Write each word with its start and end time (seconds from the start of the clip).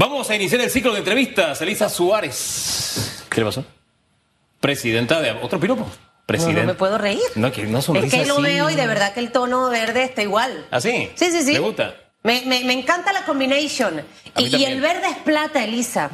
Vamos 0.00 0.30
a 0.30 0.34
iniciar 0.34 0.62
el 0.62 0.70
ciclo 0.70 0.94
de 0.94 1.00
entrevistas. 1.00 1.60
Elisa 1.60 1.90
Suárez. 1.90 3.22
¿Qué 3.28 3.42
le 3.42 3.44
pasó? 3.44 3.66
Presidenta 4.58 5.20
de... 5.20 5.32
¿Otro 5.32 5.60
piropo? 5.60 5.86
Presidenta. 6.24 6.62
No, 6.62 6.68
me 6.68 6.74
puedo 6.74 6.96
reír. 6.96 7.20
No, 7.34 7.52
que 7.52 7.64
no 7.64 7.80
Es 7.80 8.10
que 8.10 8.24
lo 8.24 8.40
veo 8.40 8.70
y 8.70 8.76
de 8.76 8.86
verdad 8.86 9.12
que 9.12 9.20
el 9.20 9.30
tono 9.30 9.68
verde 9.68 10.04
está 10.04 10.22
igual. 10.22 10.66
¿Ah, 10.70 10.80
sí? 10.80 11.10
Sí, 11.16 11.30
sí, 11.30 11.42
sí. 11.42 11.52
¿Le 11.52 11.58
gusta? 11.58 11.96
Me, 12.22 12.40
me, 12.46 12.64
me 12.64 12.72
encanta 12.72 13.12
la 13.12 13.26
combination. 13.26 14.02
Y, 14.38 14.64
el 14.64 14.80
verde 14.80 15.06
es 15.06 15.18
plata, 15.18 15.62
Elisa. 15.62 16.10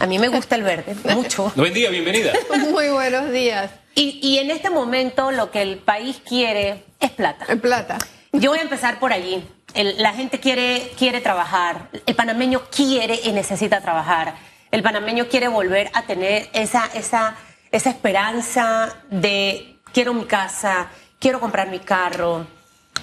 A 0.00 0.06
mí 0.06 0.18
me 0.18 0.28
gusta 0.28 0.56
el 0.56 0.62
verde, 0.62 0.96
mucho. 1.14 1.52
Buen 1.54 1.74
día, 1.74 1.90
bienvenida. 1.90 2.32
Muy 2.70 2.88
buenos 2.88 3.30
días. 3.30 3.72
Y, 3.94 4.20
y 4.22 4.38
en 4.38 4.50
este 4.50 4.70
momento 4.70 5.32
lo 5.32 5.50
que 5.50 5.60
el 5.60 5.76
país 5.76 6.22
quiere 6.26 6.82
es 7.00 7.10
plata. 7.10 7.44
En 7.50 7.60
plata. 7.60 7.98
Yo 8.32 8.52
voy 8.52 8.60
a 8.60 8.62
empezar 8.62 8.98
por 8.98 9.12
allí. 9.12 9.44
El- 9.76 10.02
la 10.02 10.12
gente 10.12 10.40
quiere, 10.40 10.90
quiere 10.98 11.20
trabajar. 11.20 11.88
El 12.06 12.14
panameño 12.16 12.62
quiere 12.74 13.20
y 13.24 13.32
necesita 13.32 13.80
trabajar. 13.80 14.34
El 14.70 14.82
panameño 14.82 15.28
quiere 15.28 15.48
volver 15.48 15.90
a 15.94 16.02
tener 16.02 16.48
esa, 16.52 16.86
esa, 16.94 17.36
esa 17.70 17.90
esperanza 17.90 18.94
de 19.10 19.78
quiero 19.92 20.12
mi 20.14 20.24
casa, 20.24 20.88
quiero 21.20 21.38
comprar 21.40 21.68
mi 21.68 21.78
carro, 21.78 22.46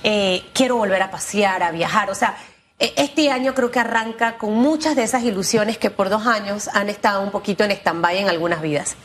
eh, 0.03 0.43
quiero 0.53 0.75
volver 0.75 1.01
a 1.01 1.09
pasear, 1.11 1.63
a 1.63 1.71
viajar. 1.71 2.09
O 2.09 2.15
sea, 2.15 2.35
e- 2.79 2.93
este 2.97 3.31
año 3.31 3.53
creo 3.53 3.71
que 3.71 3.79
arranca 3.79 4.37
con 4.37 4.53
muchas 4.53 4.95
de 4.95 5.03
esas 5.03 5.23
ilusiones 5.23 5.77
que 5.77 5.89
por 5.89 6.09
dos 6.09 6.27
años 6.27 6.69
han 6.73 6.89
estado 6.89 7.21
un 7.21 7.31
poquito 7.31 7.63
en 7.63 7.71
stand-by 7.71 8.17
en 8.17 8.29
algunas 8.29 8.61
vidas. 8.61 8.95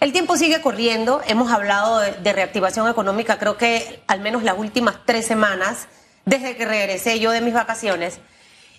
El 0.00 0.12
tiempo 0.12 0.36
sigue 0.36 0.60
corriendo, 0.60 1.22
hemos 1.26 1.50
hablado 1.52 1.98
de, 2.00 2.12
de 2.12 2.32
reactivación 2.32 2.88
económica, 2.88 3.38
creo 3.38 3.56
que 3.56 4.02
al 4.06 4.20
menos 4.20 4.42
las 4.44 4.56
últimas 4.56 4.96
tres 5.04 5.26
semanas, 5.26 5.88
desde 6.28 6.56
que 6.56 6.66
regresé 6.66 7.18
yo 7.20 7.30
de 7.30 7.40
mis 7.40 7.54
vacaciones, 7.54 8.20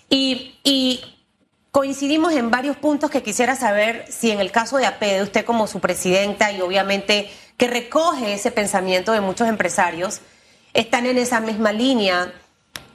y, 0.08 1.04
coincidimos 1.72 2.32
en 2.32 2.50
varios 2.50 2.76
puntos 2.76 3.10
que 3.10 3.22
quisiera 3.22 3.54
saber 3.54 4.04
si 4.08 4.32
en 4.32 4.40
el 4.40 4.50
caso 4.50 4.76
de 4.76 4.86
APEDE, 4.86 5.22
usted 5.22 5.44
como 5.44 5.68
su 5.68 5.78
presidenta 5.78 6.50
y 6.50 6.60
obviamente 6.60 7.30
que 7.56 7.68
recoge 7.68 8.34
ese 8.34 8.50
pensamiento 8.50 9.12
de 9.12 9.20
muchos 9.20 9.48
empresarios, 9.48 10.20
están 10.74 11.06
en 11.06 11.16
esa 11.16 11.38
misma 11.40 11.70
línea 11.70 12.32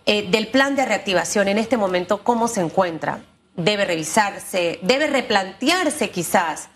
eh, 0.06 0.28
del 0.30 0.48
plan 0.48 0.76
de 0.76 0.86
reactivación 0.86 1.48
en 1.48 1.58
este 1.58 1.78
momento, 1.78 2.22
¿cómo 2.22 2.50
se 2.50 2.60
encuentra? 2.60 3.22
Debe 3.56 3.86
revisarse, 3.86 4.80
debe 4.82 5.08
replantearse 5.08 6.10
quizás, 6.10 6.68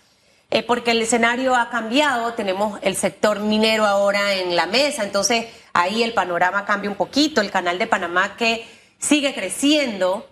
eh, 0.50 0.62
porque 0.62 0.92
el 0.92 1.02
escenario 1.02 1.54
ha 1.54 1.68
cambiado, 1.68 2.32
tenemos 2.32 2.78
el 2.82 2.96
sector 2.96 3.40
minero 3.40 3.84
ahora 3.84 4.34
en 4.34 4.56
la 4.56 4.66
mesa, 4.66 5.04
entonces 5.04 5.46
ahí 5.72 6.02
el 6.02 6.12
panorama 6.12 6.64
cambia 6.64 6.90
un 6.90 6.96
poquito, 6.96 7.40
el 7.40 7.50
canal 7.50 7.78
de 7.78 7.86
Panamá 7.86 8.36
que 8.36 8.66
sigue 8.98 9.34
creciendo, 9.34 10.28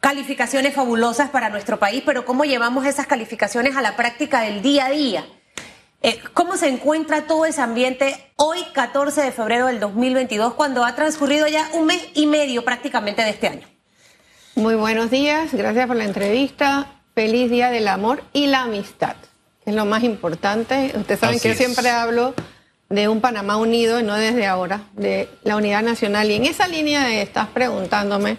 calificaciones 0.00 0.74
fabulosas 0.74 1.30
para 1.30 1.48
nuestro 1.48 1.78
país, 1.78 2.02
pero 2.04 2.24
¿cómo 2.24 2.44
llevamos 2.44 2.86
esas 2.86 3.06
calificaciones 3.06 3.76
a 3.76 3.82
la 3.82 3.96
práctica 3.96 4.42
del 4.42 4.62
día 4.62 4.86
a 4.86 4.90
día? 4.90 5.24
Eh, 6.02 6.20
¿Cómo 6.34 6.58
se 6.58 6.68
encuentra 6.68 7.26
todo 7.26 7.46
ese 7.46 7.62
ambiente 7.62 8.30
hoy, 8.36 8.58
14 8.74 9.22
de 9.22 9.32
febrero 9.32 9.66
del 9.68 9.80
2022, 9.80 10.52
cuando 10.52 10.84
ha 10.84 10.94
transcurrido 10.94 11.48
ya 11.48 11.70
un 11.72 11.86
mes 11.86 12.06
y 12.12 12.26
medio 12.26 12.62
prácticamente 12.62 13.22
de 13.22 13.30
este 13.30 13.48
año? 13.48 13.66
Muy 14.54 14.74
buenos 14.74 15.10
días. 15.10 15.54
Gracias 15.54 15.86
por 15.86 15.96
la 15.96 16.04
entrevista. 16.04 17.00
Feliz 17.14 17.50
Día 17.50 17.70
del 17.70 17.88
Amor 17.88 18.22
y 18.32 18.48
la 18.48 18.62
Amistad, 18.62 19.16
que 19.64 19.70
es 19.70 19.76
lo 19.76 19.86
más 19.86 20.02
importante. 20.02 20.92
Ustedes 20.94 21.20
saben 21.20 21.36
Así 21.36 21.42
que 21.42 21.54
yo 21.54 21.54
siempre 21.54 21.88
hablo 21.88 22.34
de 22.88 23.08
un 23.08 23.20
Panamá 23.20 23.56
unido 23.56 24.00
y 24.00 24.02
no 24.02 24.14
desde 24.14 24.46
ahora, 24.46 24.82
de 24.92 25.28
la 25.42 25.56
unidad 25.56 25.82
nacional. 25.82 26.30
Y 26.30 26.34
en 26.34 26.44
esa 26.44 26.68
línea 26.68 27.04
de 27.06 27.22
estás 27.22 27.48
preguntándome, 27.48 28.36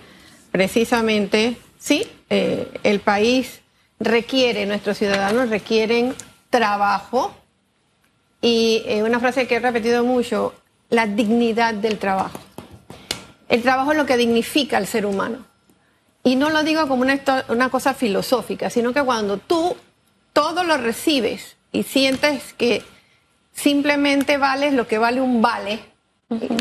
precisamente, 0.52 1.58
sí, 1.78 2.08
eh, 2.30 2.72
el 2.84 3.00
país 3.00 3.62
requiere, 4.00 4.66
nuestros 4.66 4.98
ciudadanos 4.98 5.50
requieren 5.50 6.14
trabajo 6.50 7.34
y 8.42 8.84
eh, 8.86 9.04
una 9.04 9.20
frase 9.20 9.48
que 9.48 9.56
he 9.56 9.60
repetido 9.60 10.03
mucho, 10.03 10.53
la 10.90 11.08
dignidad 11.08 11.74
del 11.74 11.98
trabajo. 11.98 12.40
El 13.50 13.62
trabajo 13.62 13.92
es 13.92 13.98
lo 13.98 14.06
que 14.06 14.18
dignifica 14.18 14.78
al 14.78 14.88
ser 14.88 15.06
humano. 15.06 15.46
Y 16.24 16.36
no 16.36 16.50
lo 16.50 16.64
digo 16.64 16.88
como 16.88 17.03
una, 17.03 17.19
una 17.50 17.69
cosa 17.69 17.94
filosófica, 17.94 18.69
sino 18.69 18.94
que 18.94 19.03
cuando 19.03 19.38
tú 19.38 19.75
todo 20.34 20.64
lo 20.64 20.78
recibes 20.78 21.56
y 21.72 21.84
sientes 21.84 22.53
que 22.53 22.84
simplemente 23.56 24.38
vales 24.38 24.74
lo 24.74 24.88
que 24.88 25.00
vale 25.00 25.22
un 25.22 25.42
vale, 25.42 25.80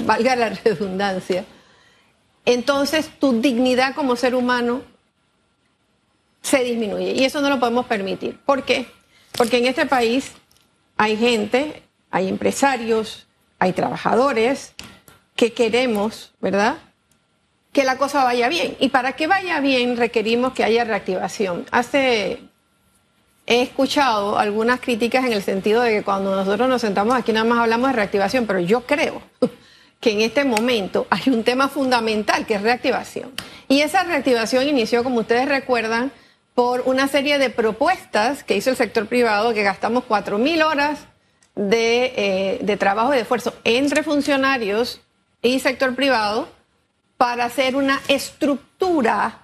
valga 0.05 0.37
la 0.37 0.49
redundancia, 0.51 1.45
entonces 2.47 3.11
tu 3.19 3.41
dignidad 3.41 3.95
como 3.95 4.17
ser 4.17 4.35
humano 4.35 4.83
se 6.41 6.63
disminuye. 6.63 7.13
Y 7.13 7.25
eso 7.25 7.41
no 7.41 7.49
lo 7.49 7.59
podemos 7.59 7.87
permitir. 7.87 8.39
¿Por 8.45 8.65
qué? 8.65 8.87
Porque 9.33 9.59
en 9.59 9.67
este 9.67 9.87
país 9.87 10.33
hay 10.97 11.17
gente, 11.17 11.83
hay 12.11 12.29
empresarios, 12.29 13.27
hay 13.59 13.73
trabajadores 13.73 14.75
que 15.35 15.53
queremos, 15.53 16.33
¿verdad? 16.41 16.77
Que 17.73 17.85
la 17.85 17.97
cosa 17.97 18.25
vaya 18.25 18.49
bien. 18.49 18.77
Y 18.79 18.91
para 18.91 19.15
que 19.17 19.27
vaya 19.27 19.61
bien 19.61 19.97
requerimos 19.97 20.53
que 20.53 20.65
haya 20.65 20.85
reactivación. 20.85 21.67
Hace, 21.71 22.41
he 23.47 23.63
escuchado 23.63 24.39
algunas 24.39 24.81
críticas 24.81 25.25
en 25.25 25.33
el 25.33 25.43
sentido 25.43 25.83
de 25.83 25.91
que 25.91 26.03
cuando 26.03 26.35
nosotros 26.35 26.69
nos 26.69 26.81
sentamos 26.81 27.15
aquí 27.15 27.33
nada 27.33 27.45
más 27.45 27.59
hablamos 27.59 27.91
de 27.91 27.97
reactivación, 27.97 28.47
pero 28.47 28.61
yo 28.61 28.83
creo 28.83 29.23
que 30.01 30.13
en 30.13 30.21
este 30.21 30.45
momento 30.45 31.07
hay 31.11 31.23
un 31.27 31.45
tema 31.45 31.69
fundamental 31.69 32.47
que 32.47 32.55
es 32.55 32.63
reactivación. 32.63 33.33
Y 33.69 33.81
esa 33.81 34.05
reactivación 34.05 34.67
inició, 34.69 35.05
como 35.05 35.21
ustedes 35.21 35.49
recuerdan, 35.49 36.13
por 36.55 36.83
una 36.87 37.09
serie 37.09 37.39
de 37.39 37.51
propuestas 37.51 38.45
que 38.45 38.57
hizo 38.57 38.71
el 38.71 38.77
sector 38.77 39.07
privado, 39.07 39.53
que 39.55 39.63
gastamos 39.63 40.05
4.000 40.05 40.65
horas 40.65 41.01
de, 41.55 42.13
eh, 42.17 42.59
de 42.63 42.77
trabajo 42.77 43.13
y 43.13 43.17
de 43.17 43.23
esfuerzo 43.23 43.55
entre 43.65 44.03
funcionarios 44.03 45.01
y 45.43 45.59
sector 45.61 45.95
privado 45.95 46.49
para 47.17 47.45
hacer 47.47 47.77
una 47.77 48.01
estructura 48.09 49.44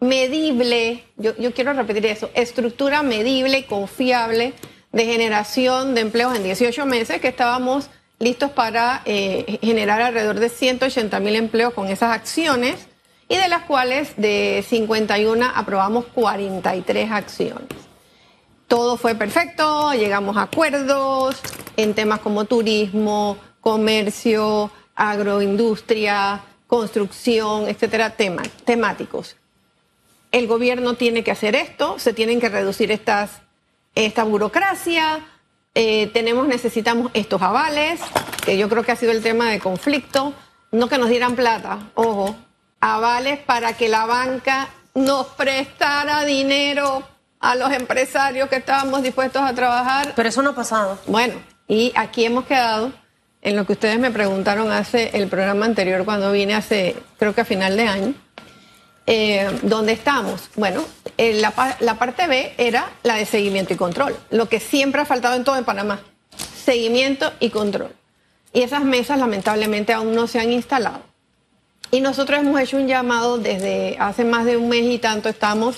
medible, 0.00 1.04
yo, 1.16 1.34
quiero 1.54 1.72
repetir 1.72 2.06
eso, 2.06 2.30
estructura 2.34 3.02
medible 3.02 3.58
y 3.58 3.62
confiable 3.64 4.52
de 4.92 5.04
generación 5.04 5.94
de 5.94 6.02
empleos 6.02 6.34
en 6.36 6.42
18 6.44 6.86
meses, 6.86 7.20
que 7.20 7.28
estábamos 7.28 7.90
listos 8.18 8.50
para 8.50 9.02
eh, 9.04 9.58
generar 9.62 10.00
alrededor 10.00 10.40
de 10.40 10.48
180 10.48 11.20
mil 11.20 11.36
empleos 11.36 11.74
con 11.74 11.88
esas 11.88 12.12
acciones 12.14 12.88
y 13.28 13.36
de 13.36 13.48
las 13.48 13.62
cuales 13.64 14.14
de 14.16 14.64
51 14.68 15.50
aprobamos 15.54 16.06
43 16.14 17.10
acciones. 17.10 17.66
Todo 18.68 18.96
fue 18.96 19.14
perfecto, 19.14 19.92
llegamos 19.92 20.36
a 20.36 20.42
acuerdos 20.42 21.36
en 21.76 21.94
temas 21.94 22.20
como 22.20 22.44
turismo, 22.46 23.36
comercio, 23.60 24.70
agroindustria, 24.94 26.40
construcción, 26.66 27.68
etcétera, 27.68 28.10
tema- 28.10 28.42
temáticos. 28.64 29.35
El 30.32 30.46
gobierno 30.46 30.94
tiene 30.94 31.24
que 31.24 31.30
hacer 31.30 31.54
esto, 31.54 31.98
se 31.98 32.12
tienen 32.12 32.40
que 32.40 32.48
reducir 32.48 32.90
estas, 32.90 33.42
esta 33.94 34.24
burocracia, 34.24 35.20
eh, 35.74 36.08
tenemos, 36.08 36.48
necesitamos 36.48 37.10
estos 37.14 37.42
avales, 37.42 38.00
que 38.44 38.56
yo 38.56 38.68
creo 38.68 38.82
que 38.82 38.92
ha 38.92 38.96
sido 38.96 39.12
el 39.12 39.22
tema 39.22 39.50
de 39.50 39.60
conflicto, 39.60 40.32
no 40.72 40.88
que 40.88 40.98
nos 40.98 41.08
dieran 41.08 41.36
plata, 41.36 41.90
ojo, 41.94 42.34
avales 42.80 43.38
para 43.40 43.74
que 43.74 43.88
la 43.88 44.06
banca 44.06 44.68
nos 44.94 45.26
prestara 45.28 46.24
dinero 46.24 47.02
a 47.40 47.54
los 47.54 47.70
empresarios 47.72 48.48
que 48.48 48.56
estábamos 48.56 49.02
dispuestos 49.02 49.42
a 49.42 49.54
trabajar 49.54 50.14
Pero 50.16 50.28
eso 50.28 50.42
no 50.42 50.50
ha 50.50 50.54
pasado. 50.54 50.98
bueno, 51.06 51.34
y 51.68 51.92
aquí 51.94 52.24
hemos 52.24 52.46
quedado 52.46 52.92
en 53.42 53.54
lo 53.54 53.66
que 53.66 53.74
ustedes 53.74 53.98
me 53.98 54.10
preguntaron 54.10 54.72
hace 54.72 55.10
el 55.16 55.28
programa 55.28 55.66
anterior 55.66 56.04
cuando 56.04 56.32
vine 56.32 56.54
hace, 56.54 56.96
creo 57.18 57.34
que 57.34 57.42
a 57.42 57.44
final 57.44 57.76
de 57.76 57.86
año. 57.86 58.14
Eh, 59.06 59.48
¿Dónde 59.62 59.92
estamos? 59.92 60.50
Bueno, 60.56 60.84
eh, 61.16 61.40
la 61.40 61.94
parte 61.98 62.26
B 62.26 62.54
era 62.58 62.90
la 63.04 63.14
de 63.14 63.24
seguimiento 63.24 63.72
y 63.72 63.76
control, 63.76 64.16
lo 64.30 64.48
que 64.48 64.58
siempre 64.60 65.00
ha 65.00 65.04
faltado 65.04 65.36
en 65.36 65.44
todo 65.44 65.56
en 65.56 65.64
Panamá, 65.64 66.00
seguimiento 66.64 67.32
y 67.38 67.50
control. 67.50 67.94
Y 68.52 68.62
esas 68.62 68.84
mesas 68.84 69.18
lamentablemente 69.18 69.92
aún 69.92 70.14
no 70.14 70.26
se 70.26 70.40
han 70.40 70.50
instalado. 70.50 71.02
Y 71.90 72.00
nosotros 72.00 72.40
hemos 72.40 72.60
hecho 72.60 72.78
un 72.78 72.88
llamado 72.88 73.38
desde 73.38 73.96
hace 73.98 74.24
más 74.24 74.44
de 74.44 74.56
un 74.56 74.68
mes 74.68 74.84
y 74.84 74.98
tanto, 74.98 75.28
estamos, 75.28 75.76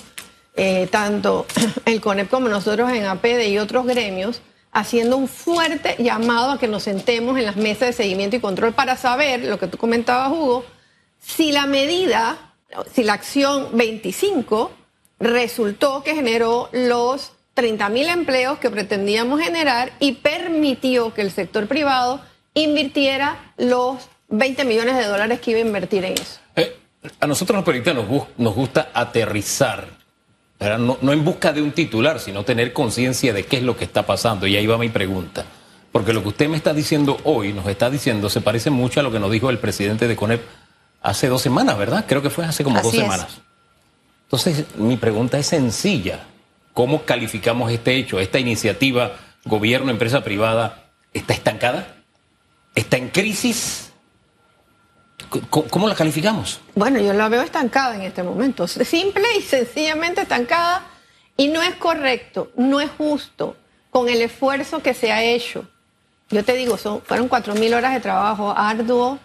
eh, 0.56 0.88
tanto 0.90 1.46
el 1.84 2.00
CONEP 2.00 2.30
como 2.30 2.48
nosotros 2.48 2.90
en 2.92 3.04
APD 3.04 3.48
y 3.48 3.58
otros 3.58 3.84
gremios, 3.86 4.40
haciendo 4.72 5.16
un 5.16 5.28
fuerte 5.28 5.96
llamado 5.98 6.52
a 6.52 6.58
que 6.58 6.68
nos 6.68 6.84
sentemos 6.84 7.36
en 7.38 7.46
las 7.46 7.56
mesas 7.56 7.88
de 7.88 7.92
seguimiento 7.92 8.36
y 8.36 8.40
control 8.40 8.72
para 8.72 8.96
saber, 8.96 9.44
lo 9.44 9.58
que 9.58 9.66
tú 9.66 9.76
comentabas, 9.76 10.30
Hugo, 10.30 10.64
si 11.20 11.52
la 11.52 11.66
medida, 11.66 12.47
si 12.92 13.02
la 13.02 13.14
acción 13.14 13.68
25 13.72 14.70
resultó 15.20 16.02
que 16.02 16.14
generó 16.14 16.68
los 16.72 17.32
30 17.54 17.88
mil 17.88 18.08
empleos 18.08 18.58
que 18.58 18.70
pretendíamos 18.70 19.40
generar 19.40 19.92
y 19.98 20.12
permitió 20.12 21.12
que 21.12 21.22
el 21.22 21.32
sector 21.32 21.66
privado 21.66 22.20
invirtiera 22.54 23.52
los 23.56 24.08
20 24.28 24.64
millones 24.64 24.96
de 24.96 25.06
dólares 25.06 25.40
que 25.40 25.52
iba 25.52 25.58
a 25.60 25.62
invertir 25.62 26.04
en 26.04 26.12
eso. 26.12 26.40
Eh, 26.54 26.76
A 27.20 27.26
nosotros 27.26 27.56
los 27.56 27.64
periodistas 27.64 27.96
nos, 28.36 28.54
gusta 28.54 28.90
aterrizar, 28.92 29.88
no 30.60 31.12
en 31.12 31.24
busca 31.24 31.52
de 31.52 31.62
un 31.62 31.72
titular, 31.72 32.20
sino 32.20 32.44
tener 32.44 32.72
conciencia 32.72 33.32
de 33.32 33.44
qué 33.44 33.56
es 33.56 33.62
lo 33.62 33.76
que 33.76 33.84
está 33.84 34.06
pasando. 34.06 34.46
Y 34.46 34.56
ahí 34.56 34.66
va 34.66 34.78
mi 34.78 34.88
pregunta. 34.88 35.44
Porque 35.90 36.12
lo 36.12 36.22
que 36.22 36.28
usted 36.28 36.48
me 36.48 36.56
está 36.56 36.74
diciendo 36.74 37.16
hoy, 37.24 37.52
nos 37.52 37.66
está 37.66 37.90
diciendo, 37.90 38.28
se 38.28 38.40
parece 38.40 38.70
mucho 38.70 39.00
a 39.00 39.02
lo 39.02 39.10
que 39.10 39.18
nos 39.18 39.30
dijo 39.30 39.50
el 39.50 39.58
presidente 39.58 40.06
de 40.06 40.16
CONEP 40.16 40.42
hace 41.02 41.28
dos 41.28 41.42
semanas, 41.42 41.78
¿verdad? 41.78 42.04
Creo 42.06 42.22
que 42.22 42.30
fue 42.30 42.44
hace 42.44 42.64
como 42.64 42.80
dos 42.80 42.92
semanas. 42.92 43.40
Entonces, 44.24 44.64
mi 44.76 44.96
pregunta 44.96 45.38
es 45.38 45.46
sencilla. 45.46 46.26
¿Cómo 46.74 47.02
calificamos 47.02 47.72
este 47.72 47.96
hecho, 47.96 48.20
esta 48.20 48.38
iniciativa, 48.38 49.16
gobierno, 49.44 49.90
empresa 49.90 50.22
privada, 50.22 50.90
está 51.12 51.32
estancada? 51.34 51.96
¿Está 52.74 52.96
en 52.96 53.08
crisis? 53.08 53.90
¿Cómo, 55.50 55.88
la 55.88 55.94
calificamos? 55.94 56.60
Bueno, 56.74 57.00
yo 57.00 57.12
la 57.12 57.28
veo 57.28 57.42
estancada 57.42 57.96
en 57.96 58.02
este 58.02 58.22
momento. 58.22 58.68
Simple 58.68 59.24
y 59.38 59.42
sencillamente 59.42 60.22
estancada. 60.22 60.86
Y 61.36 61.48
no 61.48 61.62
es 61.62 61.74
correcto, 61.74 62.50
no 62.56 62.80
es 62.80 62.90
justo 62.90 63.56
con 63.90 64.08
el 64.08 64.22
esfuerzo 64.22 64.82
que 64.82 64.94
se 64.94 65.12
ha 65.12 65.22
hecho 65.22 65.66
yo 66.30 66.44
te 66.44 66.54
digo, 66.54 66.76
son, 66.76 67.00
fueron 67.02 67.28
cuatro 67.28 67.54
mil 67.54 67.72
horas 67.72 67.94
de 67.94 68.00
trabajo 68.00 68.52
arduo 68.56 69.18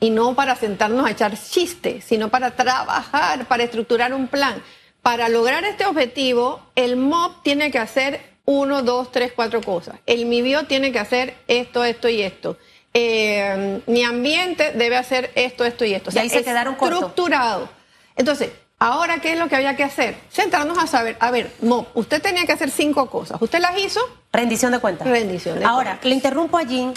y 0.00 0.10
no 0.10 0.34
para 0.34 0.56
sentarnos 0.56 1.06
a 1.06 1.10
echar 1.10 1.38
chistes, 1.38 2.04
sino 2.04 2.30
para 2.30 2.52
trabajar, 2.52 3.46
para 3.46 3.62
estructurar 3.62 4.14
un 4.14 4.26
plan. 4.28 4.62
Para 5.02 5.28
lograr 5.28 5.64
este 5.64 5.84
objetivo, 5.86 6.60
el 6.74 6.96
MOB 6.96 7.42
tiene 7.42 7.70
que 7.70 7.78
hacer 7.78 8.20
uno, 8.46 8.82
dos, 8.82 9.12
tres, 9.12 9.32
cuatro 9.36 9.60
cosas. 9.60 9.96
El 10.06 10.26
MIBIO 10.26 10.64
tiene 10.64 10.90
que 10.90 10.98
hacer 10.98 11.34
esto, 11.46 11.84
esto 11.84 12.08
y 12.08 12.22
esto. 12.22 12.56
Eh, 12.92 13.80
mi 13.86 14.02
ambiente 14.02 14.72
debe 14.72 14.96
hacer 14.96 15.30
esto, 15.34 15.64
esto 15.64 15.84
y 15.84 15.94
esto. 15.94 16.10
O 16.10 16.12
sea, 16.12 16.22
y 16.22 16.24
ahí 16.24 16.30
se 16.30 16.42
quedaron 16.42 16.74
estructurado. 16.74 17.68
Entonces, 18.16 18.50
ahora, 18.78 19.20
¿qué 19.20 19.34
es 19.34 19.38
lo 19.38 19.48
que 19.48 19.56
había 19.56 19.76
que 19.76 19.84
hacer? 19.84 20.16
Sentarnos 20.30 20.78
a 20.78 20.86
saber, 20.86 21.16
a 21.20 21.30
ver, 21.30 21.52
MOB, 21.62 21.86
usted 21.94 22.20
tenía 22.20 22.44
que 22.44 22.52
hacer 22.52 22.70
cinco 22.70 23.08
cosas. 23.08 23.40
¿Usted 23.40 23.60
las 23.60 23.78
hizo? 23.78 24.00
Rendición 24.32 24.72
de 24.72 24.80
cuentas. 24.80 25.06
Rendición 25.06 25.58
de 25.58 25.64
Ahora, 25.64 26.00
le 26.02 26.14
interrumpo 26.14 26.58
allí 26.58 26.92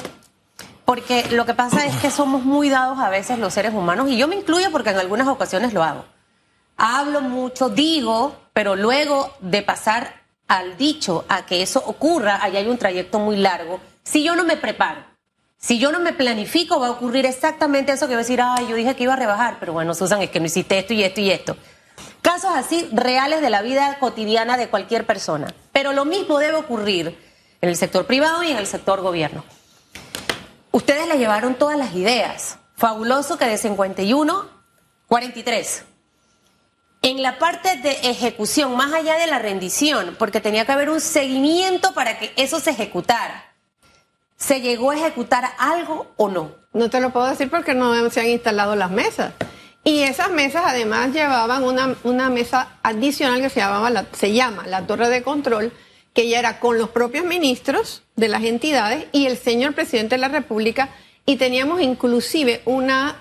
porque 0.86 1.26
lo 1.32 1.46
que 1.46 1.54
pasa 1.54 1.86
es 1.86 1.96
que 1.98 2.12
somos 2.12 2.44
muy 2.44 2.70
dados 2.70 3.00
a 3.00 3.10
veces 3.10 3.40
los 3.40 3.54
seres 3.54 3.74
humanos, 3.74 4.10
y 4.10 4.18
yo 4.18 4.28
me 4.28 4.36
incluyo 4.36 4.72
porque 4.72 4.92
en 4.92 4.98
algunas 4.98 5.28
ocasiones 5.28 5.74
lo 5.74 5.84
hago. 5.84 6.06
Hablo 6.78 7.22
mucho, 7.22 7.70
digo, 7.70 8.36
pero 8.54 8.76
luego 8.76 9.34
de 9.42 9.62
pasar 9.62 10.24
al 10.48 10.78
dicho, 10.78 11.26
a 11.30 11.46
que 11.46 11.62
eso 11.62 11.82
ocurra, 11.86 12.40
ahí 12.42 12.58
hay 12.58 12.68
un 12.68 12.78
trayecto 12.78 13.20
muy 13.20 13.38
largo. 13.38 13.80
Si 14.04 14.24
yo 14.24 14.36
no 14.36 14.44
me 14.44 14.58
preparo, 14.58 15.04
si 15.58 15.80
yo 15.80 15.92
no 15.94 16.00
me 16.00 16.12
planifico, 16.12 16.80
va 16.80 16.88
a 16.88 16.92
ocurrir 16.92 17.26
exactamente 17.26 17.94
eso 17.94 18.08
que 18.08 18.16
voy 18.16 18.16
a 18.16 18.26
decir, 18.26 18.42
ay, 18.42 18.68
yo 18.68 18.76
dije 18.76 18.96
que 18.96 19.04
iba 19.04 19.14
a 19.14 19.18
rebajar, 19.18 19.58
pero 19.60 19.72
bueno, 19.72 19.94
Susan, 19.94 20.22
es 20.22 20.30
que 20.30 20.42
no 20.42 20.48
hiciste 20.48 20.78
esto 20.78 20.94
y 20.94 21.04
esto 21.04 21.22
y 21.22 21.32
esto. 21.32 21.56
Casos 22.22 22.52
así 22.54 22.90
reales 22.92 23.42
de 23.42 23.50
la 23.50 23.62
vida 23.62 23.98
cotidiana 24.00 24.58
de 24.58 24.68
cualquier 24.68 25.06
persona. 25.06 25.54
Pero 25.72 25.94
lo 25.94 26.04
mismo 26.04 26.40
debe 26.40 26.56
ocurrir 26.56 27.18
en 27.62 27.70
el 27.70 27.78
sector 27.78 28.06
privado 28.06 28.44
y 28.44 28.52
en 28.52 28.58
el 28.58 28.68
sector 28.68 29.02
gobierno. 29.02 29.46
Ustedes 30.74 31.08
le 31.08 31.20
llevaron 31.20 31.54
todas 31.54 31.78
las 31.78 31.94
ideas. 31.94 32.58
Fabuloso 32.76 33.38
que 33.38 33.46
de 33.46 33.60
51, 33.60 34.50
43. 35.06 35.84
En 37.04 37.22
la 37.22 37.38
parte 37.38 37.78
de 37.78 37.92
ejecución, 38.10 38.76
más 38.76 38.92
allá 38.92 39.20
de 39.20 39.28
la 39.28 39.38
rendición, 39.38 40.16
porque 40.18 40.42
tenía 40.42 40.66
que 40.66 40.72
haber 40.72 40.90
un 40.90 41.00
seguimiento 41.00 41.94
para 41.94 42.18
que 42.18 42.34
eso 42.38 42.60
se 42.60 42.72
ejecutara. 42.72 43.54
¿Se 44.36 44.62
llegó 44.62 44.90
a 44.90 44.96
ejecutar 44.96 45.54
algo 45.60 46.12
o 46.18 46.28
no? 46.28 46.56
No 46.74 46.90
te 46.90 47.02
lo 47.02 47.12
puedo 47.12 47.28
decir 47.28 47.52
porque 47.52 47.76
no 47.76 48.10
se 48.10 48.22
han 48.22 48.30
instalado 48.30 48.76
las 48.76 48.90
mesas. 48.90 49.32
Y 49.84 50.02
esas 50.02 50.32
mesas 50.32 50.64
además 50.66 51.14
llevaban 51.14 51.64
una, 51.66 51.96
una 52.04 52.32
mesa 52.32 52.80
adicional 52.82 53.42
que 53.42 53.50
se, 53.52 54.34
llama 54.34 54.66
la 54.66 54.88
torre 54.88 55.10
de 55.10 55.22
control, 55.22 55.72
que 56.16 56.28
ya 56.28 56.40
era 56.40 56.60
con 56.60 56.80
los 56.80 56.90
propios 56.90 57.26
ministros 57.26 58.03
de 58.16 58.28
las 58.28 58.44
entidades 58.44 59.06
y 59.12 59.26
el 59.26 59.38
señor 59.38 59.74
presidente 59.74 60.16
de 60.16 60.22
la 60.22 60.28
República, 60.28 60.90
y 61.26 61.38
teníamos 61.38 61.82
inclusive 61.82 62.62
una 62.66 63.16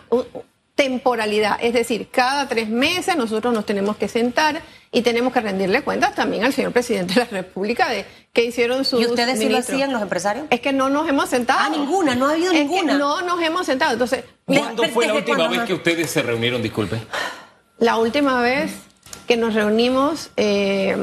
temporalidad, 0.74 1.58
es 1.60 1.74
decir, 1.74 2.08
cada 2.10 2.48
tres 2.48 2.68
meses 2.68 3.16
nosotros 3.16 3.52
nos 3.52 3.66
tenemos 3.66 3.96
que 3.96 4.08
sentar 4.08 4.62
y 4.90 5.02
tenemos 5.02 5.32
que 5.32 5.40
rendirle 5.40 5.82
cuentas 5.82 6.14
también 6.14 6.44
al 6.44 6.52
señor 6.52 6.72
presidente 6.72 7.14
de 7.14 7.20
la 7.20 7.26
República 7.26 7.88
de 7.88 8.06
qué 8.32 8.44
hicieron 8.44 8.84
sus 8.84 9.00
¿Y 9.00 9.06
ustedes 9.06 9.38
sí 9.38 9.48
lo 9.48 9.58
hacían 9.58 9.92
los 9.92 10.02
empresarios? 10.02 10.46
Es 10.50 10.60
que 10.60 10.72
no 10.72 10.88
nos 10.88 11.08
hemos 11.08 11.28
sentado. 11.28 11.60
Ah, 11.62 11.68
ninguna, 11.68 12.14
no 12.14 12.26
ha 12.26 12.32
habido 12.32 12.52
ninguna. 12.52 12.98
no 12.98 13.20
nos 13.22 13.42
hemos 13.42 13.66
sentado. 13.66 13.92
Entonces, 13.92 14.24
¿cuándo 14.44 14.84
fue 14.84 15.06
la 15.06 15.14
última 15.14 15.48
vez 15.48 15.60
que 15.60 15.74
ustedes 15.74 16.10
se 16.10 16.22
reunieron? 16.22 16.62
Disculpe. 16.62 16.96
La 17.78 17.98
última 17.98 18.40
vez 18.40 18.72
que 19.32 19.38
nos 19.38 19.54
reunimos 19.54 20.28
eh, 20.36 20.94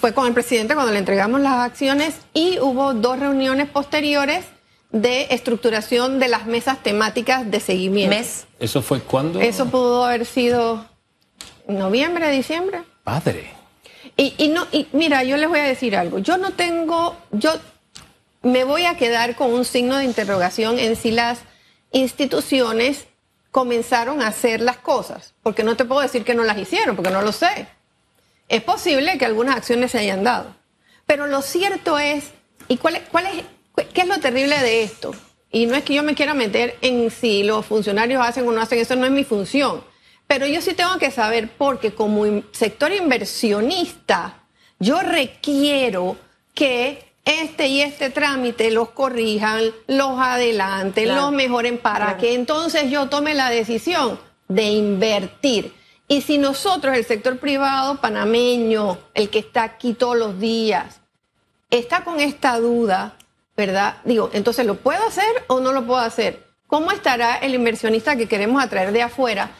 fue 0.00 0.14
con 0.14 0.26
el 0.26 0.32
presidente 0.32 0.72
cuando 0.72 0.90
le 0.90 0.98
entregamos 0.98 1.38
las 1.42 1.58
acciones 1.58 2.14
y 2.32 2.58
hubo 2.60 2.94
dos 2.94 3.18
reuniones 3.18 3.68
posteriores 3.68 4.46
de 4.90 5.26
estructuración 5.28 6.18
de 6.18 6.28
las 6.28 6.46
mesas 6.46 6.82
temáticas 6.82 7.50
de 7.50 7.60
seguimiento. 7.60 8.16
¿Mes? 8.16 8.46
¿Eso 8.58 8.80
fue 8.80 9.00
cuándo? 9.00 9.38
Eso 9.38 9.66
pudo 9.66 10.06
haber 10.06 10.24
sido 10.24 10.86
noviembre, 11.68 12.30
diciembre. 12.30 12.84
Padre. 13.04 13.50
Y, 14.16 14.32
y, 14.38 14.48
no, 14.48 14.66
y 14.72 14.86
mira, 14.94 15.22
yo 15.22 15.36
les 15.36 15.50
voy 15.50 15.58
a 15.58 15.64
decir 15.64 15.94
algo. 15.94 16.20
Yo 16.20 16.38
no 16.38 16.52
tengo, 16.52 17.18
yo 17.32 17.52
me 18.40 18.64
voy 18.64 18.86
a 18.86 18.96
quedar 18.96 19.36
con 19.36 19.52
un 19.52 19.66
signo 19.66 19.98
de 19.98 20.04
interrogación 20.04 20.78
en 20.78 20.96
si 20.96 21.10
las 21.10 21.40
instituciones 21.90 23.08
comenzaron 23.52 24.20
a 24.20 24.26
hacer 24.26 24.60
las 24.60 24.78
cosas, 24.78 25.34
porque 25.44 25.62
no 25.62 25.76
te 25.76 25.84
puedo 25.84 26.00
decir 26.00 26.24
que 26.24 26.34
no 26.34 26.42
las 26.42 26.58
hicieron, 26.58 26.96
porque 26.96 27.12
no 27.12 27.22
lo 27.22 27.30
sé. 27.30 27.68
Es 28.48 28.62
posible 28.62 29.16
que 29.18 29.24
algunas 29.24 29.56
acciones 29.56 29.92
se 29.92 29.98
hayan 29.98 30.24
dado. 30.24 30.56
Pero 31.06 31.28
lo 31.28 31.42
cierto 31.42 31.98
es, 32.00 32.32
¿y 32.66 32.78
cuál, 32.78 33.00
cuál 33.10 33.26
es 33.26 33.44
¿Qué 33.74 34.02
es 34.02 34.06
lo 34.06 34.18
terrible 34.18 34.58
de 34.58 34.82
esto? 34.82 35.14
Y 35.50 35.66
no 35.66 35.74
es 35.74 35.84
que 35.84 35.94
yo 35.94 36.02
me 36.02 36.14
quiera 36.14 36.34
meter 36.34 36.76
en 36.82 37.10
si 37.10 37.42
los 37.42 37.64
funcionarios 37.66 38.24
hacen 38.24 38.46
o 38.46 38.52
no 38.52 38.60
hacen, 38.60 38.78
eso 38.78 38.96
no 38.96 39.06
es 39.06 39.12
mi 39.12 39.24
función. 39.24 39.82
Pero 40.26 40.46
yo 40.46 40.60
sí 40.60 40.74
tengo 40.74 40.98
que 40.98 41.10
saber 41.10 41.50
porque 41.56 41.92
como 41.92 42.24
sector 42.52 42.92
inversionista, 42.92 44.44
yo 44.78 45.00
requiero 45.00 46.16
que 46.54 47.11
este 47.24 47.68
y 47.68 47.82
este 47.82 48.10
trámite 48.10 48.70
los 48.70 48.90
corrijan, 48.90 49.62
los 49.86 50.18
adelanten, 50.18 51.14
los 51.14 51.32
mejoren 51.32 51.78
para 51.78 52.16
que 52.16 52.34
entonces 52.34 52.90
yo 52.90 53.08
tome 53.08 53.34
la 53.34 53.50
decisión 53.50 54.18
de 54.48 54.64
invertir. 54.64 55.72
Y 56.08 56.22
si 56.22 56.36
nosotros, 56.36 56.96
el 56.96 57.04
sector 57.04 57.38
privado 57.38 58.00
panameño, 58.00 58.98
el 59.14 59.30
que 59.30 59.38
está 59.38 59.62
aquí 59.62 59.94
todos 59.94 60.16
los 60.16 60.38
días, 60.38 61.00
está 61.70 62.04
con 62.04 62.20
esta 62.20 62.58
duda, 62.58 63.16
¿verdad? 63.56 63.96
Digo, 64.04 64.30
entonces, 64.32 64.66
¿lo 64.66 64.74
puedo 64.74 65.06
hacer 65.06 65.44
o 65.46 65.60
no 65.60 65.72
lo 65.72 65.86
puedo 65.86 66.00
hacer? 66.00 66.44
¿Cómo 66.66 66.90
estará 66.90 67.36
el 67.36 67.54
inversionista 67.54 68.16
que 68.16 68.28
queremos 68.28 68.62
atraer 68.62 68.92
de 68.92 69.02
afuera? 69.02 69.52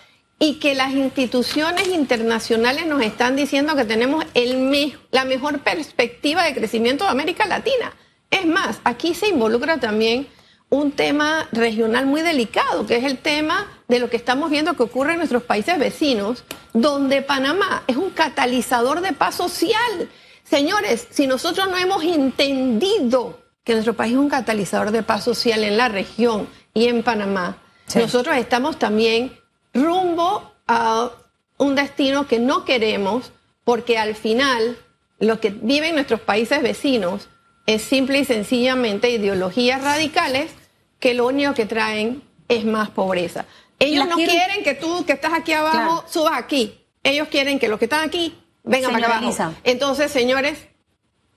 Y 0.43 0.55
que 0.55 0.75
las 0.75 0.93
instituciones 0.93 1.87
internacionales 1.87 2.85
nos 2.87 3.01
están 3.01 3.37
diciendo 3.37 3.77
que 3.77 3.85
tenemos 3.85 4.25
el 4.35 4.93
la 5.13 5.25
mejor 5.25 5.61
perspectiva 5.61 6.43
de 6.43 6.53
crecimiento 6.53 7.05
de 7.05 7.11
América 7.11 7.47
Latina. 7.47 7.93
Es 8.29 8.45
más, 8.45 8.81
aquí 8.83 9.15
se 9.15 9.29
involucra 9.29 9.79
también 9.79 10.27
un 10.69 10.91
tema 10.91 11.49
regional 11.53 12.07
muy 12.07 12.23
delicado, 12.23 12.89
que 12.89 12.97
es 12.97 13.05
el 13.05 13.19
tema 13.19 13.69
de 13.87 14.01
lo 14.01 14.11
que 14.11 14.17
estamos 14.17 14.51
viendo 14.51 14.75
que 14.75 14.83
ocurre 14.83 15.13
en 15.13 15.19
nuestros 15.19 15.45
países 15.45 15.79
vecinos, 15.79 16.43
donde 16.73 17.23
Panamá 17.23 17.85
es 17.87 17.97
un 17.97 18.11
catalizador 18.11 19.01
de 19.01 19.13
paz 19.13 19.37
social. 19.37 20.11
Señores, 20.43 21.07
si 21.11 21.29
nosotros 21.29 21.69
no 21.69 21.77
hemos 21.77 22.03
entendido 22.03 23.39
que 23.63 23.75
nuestro 23.75 23.95
país 23.95 24.15
es 24.15 24.19
un 24.19 24.29
catalizador 24.29 24.91
de 24.91 25.05
paz 25.05 25.23
social 25.23 25.63
en 25.63 25.77
la 25.77 25.89
región 25.89 26.49
y 26.75 26.89
en 26.89 27.05
Panamá. 27.05 27.59
Nosotros 27.95 28.37
estamos 28.37 28.77
también 28.77 29.39
rumbo 29.73 30.53
a 30.67 31.11
un 31.59 31.75
destino 31.75 32.27
que 32.27 32.39
no 32.39 32.65
queremos 32.65 33.33
porque 33.65 33.99
al 33.99 34.15
final 34.15 34.77
lo 35.19 35.41
que 35.41 35.51
viven 35.51 35.95
nuestros 35.95 36.21
países 36.21 36.63
vecinos 36.63 37.29
es 37.67 37.83
simple 37.83 38.19
y 38.19 38.25
sencillamente 38.25 39.11
ideologías 39.11 39.83
radicales 39.83 40.51
que 40.99 41.15
lo 41.15 41.27
único 41.27 41.55
que 41.55 41.67
traen 41.67 42.23
es 42.49 42.65
más 42.65 42.91
pobreza. 42.91 43.47
Ellos 43.79 44.07
no 44.09 44.17
quieren... 44.17 44.63
que 44.63 44.75
tú 44.75 45.05
que 45.05 45.13
estás 45.13 45.33
aquí 45.33 45.53
abajo 45.53 46.05
subas 46.09 46.35
aquí. 46.37 46.85
Ellos 47.03 47.29
quieren 47.29 47.59
que 47.59 47.69
los 47.69 47.79
que 47.79 47.87
están 47.87 48.07
aquí 48.07 48.39
vengan 48.63 48.93
para 48.93 49.19
abajo. 49.19 49.55
Entonces, 49.65 50.11
señores, 50.13 50.59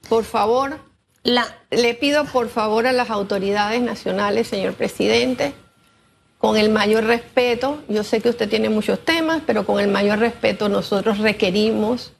por 0.08 0.24
favor, 0.24 0.80
le 1.24 1.94
pido 1.96 2.26
por 2.26 2.50
favor 2.50 2.86
a 2.86 2.94
las 2.94 3.10
autoridades 3.10 3.82
nacionales, 3.82 4.48
señor 4.48 4.74
presidente, 4.74 5.54
con 6.38 6.58
el 6.58 6.70
mayor 6.70 7.06
respeto, 7.06 7.82
yo 7.88 8.04
sé 8.04 8.22
que 8.22 8.30
usted 8.30 8.50
tiene 8.50 8.70
muchos 8.70 9.04
temas, 9.04 9.42
pero 9.46 9.66
con 9.66 9.80
el 9.80 9.90
mayor 9.90 10.20
respeto 10.20 10.70
nosotros 10.70 11.20
requerimos, 11.20 12.12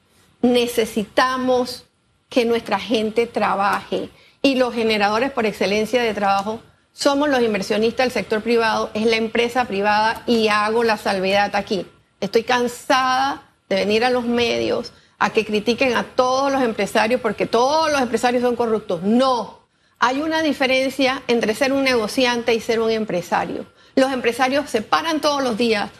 necesitamos 0.42 1.84
que 2.28 2.44
nuestra 2.44 2.78
gente 2.78 3.26
trabaje 3.26 4.08
y 4.42 4.56
los 4.56 4.74
generadores 4.74 5.30
por 5.30 5.46
excelencia 5.46 6.02
de 6.02 6.14
trabajo 6.14 6.60
somos 6.92 7.28
los 7.28 7.42
inversionistas 7.42 8.06
del 8.06 8.12
sector 8.12 8.42
privado, 8.42 8.90
es 8.94 9.04
la 9.04 9.16
empresa 9.16 9.66
privada 9.66 10.22
y 10.26 10.48
hago 10.48 10.82
la 10.82 10.96
salvedad 10.96 11.54
aquí. 11.54 11.86
Estoy 12.20 12.42
cansada 12.42 13.42
de 13.68 13.76
venir 13.76 14.04
a 14.04 14.10
los 14.10 14.24
medios 14.24 14.92
a 15.18 15.30
que 15.30 15.44
critiquen 15.44 15.94
a 15.94 16.04
todos 16.04 16.50
los 16.50 16.62
empresarios 16.62 17.20
porque 17.20 17.46
todos 17.46 17.92
los 17.92 18.00
empresarios 18.00 18.42
son 18.42 18.56
corruptos. 18.56 19.02
No, 19.02 19.60
hay 19.98 20.20
una 20.20 20.42
diferencia 20.42 21.22
entre 21.28 21.54
ser 21.54 21.72
un 21.72 21.84
negociante 21.84 22.54
y 22.54 22.60
ser 22.60 22.80
un 22.80 22.90
empresario. 22.90 23.66
Los 23.96 24.12
empresarios 24.12 24.68
se 24.68 24.82
paran 24.82 25.20
todos 25.20 25.42
los 25.42 25.56
días, 25.56 25.90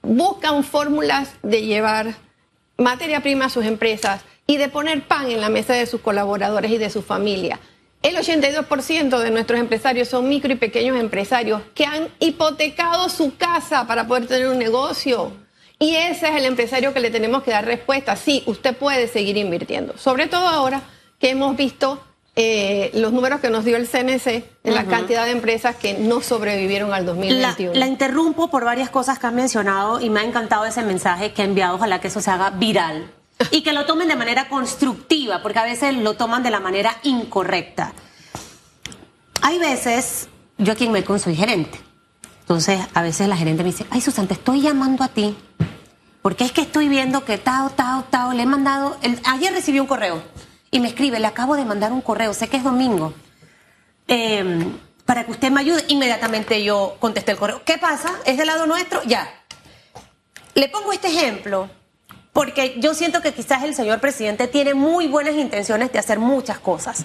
buscan 0.00 0.62
fórmulas 0.62 1.32
de 1.42 1.62
llevar 1.62 2.14
materia 2.78 3.20
prima 3.20 3.46
a 3.46 3.50
sus 3.50 3.64
empresas 3.64 4.22
y 4.46 4.58
de 4.58 4.68
poner 4.68 5.02
pan 5.08 5.28
en 5.28 5.40
la 5.40 5.48
mesa 5.48 5.74
de 5.74 5.86
sus 5.86 6.00
colaboradores 6.00 6.70
y 6.70 6.78
de 6.78 6.88
su 6.88 7.02
familia. 7.02 7.58
El 8.02 8.14
82% 8.14 9.18
de 9.18 9.30
nuestros 9.32 9.58
empresarios 9.58 10.06
son 10.06 10.28
micro 10.28 10.52
y 10.52 10.56
pequeños 10.56 11.00
empresarios 11.00 11.62
que 11.74 11.84
han 11.84 12.08
hipotecado 12.20 13.08
su 13.08 13.36
casa 13.36 13.88
para 13.88 14.06
poder 14.06 14.28
tener 14.28 14.46
un 14.46 14.58
negocio. 14.58 15.32
Y 15.80 15.96
ese 15.96 16.28
es 16.28 16.36
el 16.36 16.44
empresario 16.44 16.94
que 16.94 17.00
le 17.00 17.10
tenemos 17.10 17.42
que 17.42 17.50
dar 17.50 17.64
respuesta. 17.64 18.14
Sí, 18.14 18.44
usted 18.46 18.76
puede 18.76 19.08
seguir 19.08 19.36
invirtiendo. 19.36 19.98
Sobre 19.98 20.28
todo 20.28 20.46
ahora 20.46 20.82
que 21.18 21.30
hemos 21.30 21.56
visto 21.56 22.00
eh, 22.42 22.90
los 22.94 23.12
números 23.12 23.40
que 23.40 23.50
nos 23.50 23.66
dio 23.66 23.76
el 23.76 23.86
CNC 23.86 24.44
en 24.64 24.74
la 24.74 24.86
cantidad 24.86 25.26
de 25.26 25.32
empresas 25.32 25.76
que 25.76 25.98
no 25.98 26.22
sobrevivieron 26.22 26.94
al 26.94 27.04
2021. 27.04 27.74
La, 27.74 27.78
la, 27.78 27.86
interrumpo 27.86 28.48
por 28.48 28.64
varias 28.64 28.88
cosas 28.88 29.18
que 29.18 29.26
han 29.26 29.34
mencionado 29.34 30.00
y 30.00 30.08
me 30.08 30.20
ha 30.20 30.24
encantado 30.24 30.64
ese 30.64 30.82
mensaje 30.82 31.34
que 31.34 31.42
ha 31.42 31.44
enviado. 31.44 31.74
Ojalá 31.74 32.00
que 32.00 32.08
eso 32.08 32.22
se 32.22 32.30
haga 32.30 32.48
viral 32.48 33.12
y 33.50 33.62
que 33.62 33.74
lo 33.74 33.84
tomen 33.84 34.08
de 34.08 34.16
manera 34.16 34.48
constructiva, 34.48 35.42
porque 35.42 35.58
a 35.58 35.64
veces 35.64 35.94
lo 35.94 36.14
toman 36.14 36.42
de 36.42 36.50
la 36.50 36.60
manera 36.60 36.96
incorrecta. 37.02 37.92
Hay 39.42 39.58
veces, 39.58 40.28
yo 40.56 40.72
aquí 40.72 40.86
en 40.86 40.92
Melcon 40.92 41.20
soy 41.20 41.36
gerente, 41.36 41.78
entonces 42.40 42.80
a 42.94 43.02
veces 43.02 43.28
la 43.28 43.36
gerente 43.36 43.62
me 43.62 43.70
dice, 43.70 43.84
ay 43.90 44.00
Susan, 44.00 44.26
te 44.26 44.32
estoy 44.34 44.62
llamando 44.62 45.04
a 45.04 45.08
ti 45.08 45.36
porque 46.22 46.44
es 46.44 46.52
que 46.52 46.62
estoy 46.62 46.88
viendo 46.88 47.24
que 47.24 47.38
Tao, 47.38 47.70
Tao, 47.70 48.04
Tao, 48.10 48.32
le 48.32 48.42
he 48.42 48.46
mandado, 48.46 48.96
ayer 49.24 49.52
recibí 49.52 49.80
un 49.80 49.86
correo 49.86 50.22
y 50.70 50.80
me 50.80 50.88
escribe, 50.88 51.18
le 51.18 51.26
acabo 51.26 51.56
de 51.56 51.64
mandar 51.64 51.92
un 51.92 52.00
correo, 52.00 52.32
sé 52.32 52.48
que 52.48 52.56
es 52.56 52.64
domingo, 52.64 53.12
em, 54.06 54.78
para 55.04 55.24
que 55.24 55.32
usted 55.32 55.50
me 55.50 55.60
ayude. 55.60 55.84
Inmediatamente 55.88 56.62
yo 56.62 56.96
contesté 57.00 57.32
el 57.32 57.38
correo. 57.38 57.62
¿Qué 57.64 57.78
pasa? 57.78 58.12
¿Es 58.24 58.36
del 58.36 58.46
lado 58.46 58.66
nuestro? 58.66 59.02
Ya. 59.02 59.28
Le 60.54 60.68
pongo 60.68 60.92
este 60.92 61.08
ejemplo 61.08 61.68
porque 62.32 62.76
yo 62.78 62.94
siento 62.94 63.20
que 63.20 63.34
quizás 63.34 63.64
el 63.64 63.74
señor 63.74 64.00
presidente 64.00 64.46
tiene 64.46 64.74
muy 64.74 65.08
buenas 65.08 65.34
intenciones 65.34 65.92
de 65.92 65.98
hacer 65.98 66.18
muchas 66.18 66.58
cosas. 66.58 67.04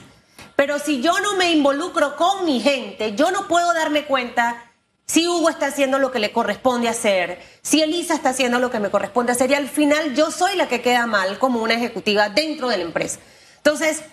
Pero 0.55 0.79
si 0.79 1.01
yo 1.01 1.19
no 1.19 1.35
me 1.35 1.51
involucro 1.51 2.15
con 2.15 2.45
mi 2.45 2.59
gente, 2.59 3.15
yo 3.15 3.31
no 3.31 3.47
puedo 3.47 3.73
darme 3.73 4.05
cuenta 4.05 4.71
si 5.07 5.27
Hugo 5.27 5.49
está 5.49 5.67
haciendo 5.67 5.99
lo 5.99 6.11
que 6.11 6.19
le 6.19 6.31
corresponde 6.31 6.89
hacer, 6.89 7.39
si 7.61 7.81
Elisa 7.81 8.15
está 8.15 8.29
haciendo 8.29 8.59
lo 8.59 8.71
que 8.71 8.79
me 8.79 8.89
corresponde 8.89 9.33
hacer, 9.33 9.51
y 9.51 9.53
al 9.53 9.67
final 9.67 10.15
yo 10.15 10.31
soy 10.31 10.55
la 10.55 10.67
que 10.67 10.81
queda 10.81 11.05
mal 11.05 11.37
como 11.37 11.61
una 11.61 11.75
ejecutiva 11.75 12.29
dentro 12.29 12.69
de 12.69 12.77
la 12.77 12.83
empresa. 12.83 13.19
Entonces, 13.65 14.03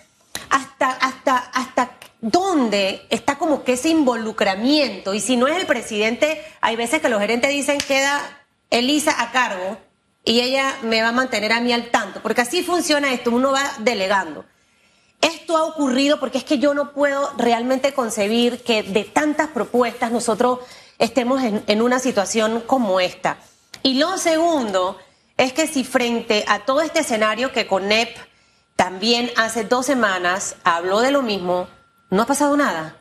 hasta, 0.49 0.89
hasta, 0.89 1.37
hasta 1.37 1.91
dónde 2.21 3.05
está 3.11 3.37
como 3.37 3.63
que 3.63 3.73
ese 3.73 3.89
involucramiento, 3.89 5.13
y 5.13 5.19
si 5.19 5.37
no 5.37 5.47
es 5.47 5.55
el 5.55 5.67
presidente, 5.67 6.43
hay 6.59 6.75
veces 6.75 7.01
que 7.01 7.09
los 7.09 7.21
gerentes 7.21 7.51
dicen 7.51 7.77
queda 7.77 8.19
Elisa 8.71 9.21
a 9.21 9.31
cargo 9.31 9.77
y 10.25 10.41
ella 10.41 10.75
me 10.81 11.03
va 11.03 11.09
a 11.09 11.11
mantener 11.11 11.51
a 11.51 11.61
mí 11.61 11.71
al 11.71 11.91
tanto, 11.91 12.19
porque 12.23 12.41
así 12.41 12.63
funciona 12.63 13.13
esto, 13.13 13.29
uno 13.29 13.51
va 13.51 13.75
delegando. 13.77 14.43
Esto 15.21 15.55
ha 15.55 15.65
ocurrido 15.65 16.19
porque 16.19 16.39
es 16.39 16.43
que 16.43 16.57
yo 16.57 16.73
no 16.73 16.91
puedo 16.91 17.31
realmente 17.37 17.93
concebir 17.93 18.63
que 18.63 18.81
de 18.81 19.03
tantas 19.03 19.49
propuestas 19.49 20.11
nosotros 20.11 20.61
estemos 20.97 21.43
en, 21.43 21.81
una 21.83 21.99
situación 21.99 22.63
como 22.65 22.99
esta. 22.99 23.37
Y 23.83 23.99
lo 23.99 24.17
segundo 24.17 24.97
es 25.37 25.53
que 25.53 25.67
si 25.67 25.83
frente 25.83 26.43
a 26.47 26.65
todo 26.65 26.81
este 26.81 27.01
escenario 27.01 27.51
que 27.51 27.67
CONEP 27.67 28.32
también 28.75 29.29
hace 29.35 29.63
dos 29.63 29.85
semanas 29.85 30.55
habló 30.63 31.01
de 31.01 31.11
lo 31.11 31.21
mismo, 31.21 31.67
no 32.09 32.23
ha 32.23 32.25
pasado 32.25 32.55
nada. 32.57 32.97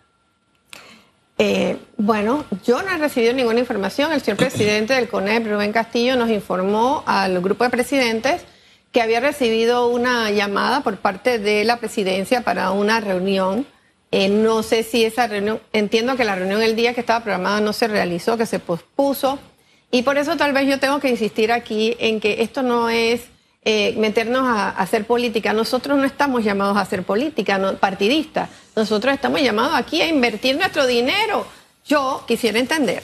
Eh, 1.39 1.79
bueno, 1.97 2.45
yo 2.65 2.83
no 2.83 2.91
he 2.91 2.99
recibido 2.99 3.33
ninguna 3.33 3.61
información. 3.61 4.13
El 4.13 4.21
señor 4.21 4.39
presidente 4.39 4.95
del 4.95 5.09
CONEP, 5.09 5.47
Rubén 5.47 5.73
Castillo, 5.73 6.17
nos 6.17 6.31
informó 6.31 7.03
al 7.07 7.41
grupo 7.41 7.65
de 7.65 7.71
presidentes 7.71 8.45
que 8.93 9.03
había 9.03 9.21
recibido 9.21 9.89
una 9.89 10.31
llamada 10.31 10.83
por 10.83 10.99
parte 10.99 11.39
de 11.39 11.65
la 11.65 11.79
presidencia 11.79 12.43
para 12.43 12.71
una 12.71 13.01
reunión 13.01 13.67
eh, 14.15 14.29
no 14.29 14.63
sé 14.63 14.83
si 14.83 15.05
esa 15.07 15.27
reunión, 15.27 15.59
entiendo 15.73 16.17
que 16.17 16.25
la 16.25 16.35
reunión 16.35 16.63
el 16.63 16.77
día 16.77 16.93
que 16.93 17.01
estaba 17.01 17.25
programada 17.25 17.61
no 17.63 17.73
se 17.73 17.89
realizó, 17.89 18.37
que 18.37 18.45
se 18.45 18.59
pospuso. 18.59 19.39
Y 19.91 20.03
por 20.03 20.19
eso 20.19 20.37
tal 20.37 20.53
vez 20.53 20.69
yo 20.69 20.79
tengo 20.79 21.01
que 21.01 21.09
insistir 21.09 21.51
aquí 21.51 21.97
en 21.99 22.21
que 22.21 22.43
esto 22.43 22.63
no 22.63 22.91
es 22.91 23.23
eh, 23.65 23.95
meternos 23.97 24.43
a, 24.47 24.71
hacer 24.71 25.07
política. 25.07 25.53
Nosotros 25.53 25.99
no 25.99 26.05
estamos 26.05 26.45
llamados 26.45 26.77
a 26.77 26.81
hacer 26.81 27.03
política 27.03 27.77
partidista. 27.79 28.49
Nosotros 28.75 29.15
estamos 29.15 29.41
llamados 29.41 29.75
aquí 29.75 30.03
a 30.03 30.09
invertir 30.09 30.57
nuestro 30.57 30.87
dinero. 30.87 31.47
Yo 31.87 32.25
quisiera 32.27 32.59
entender 32.59 33.03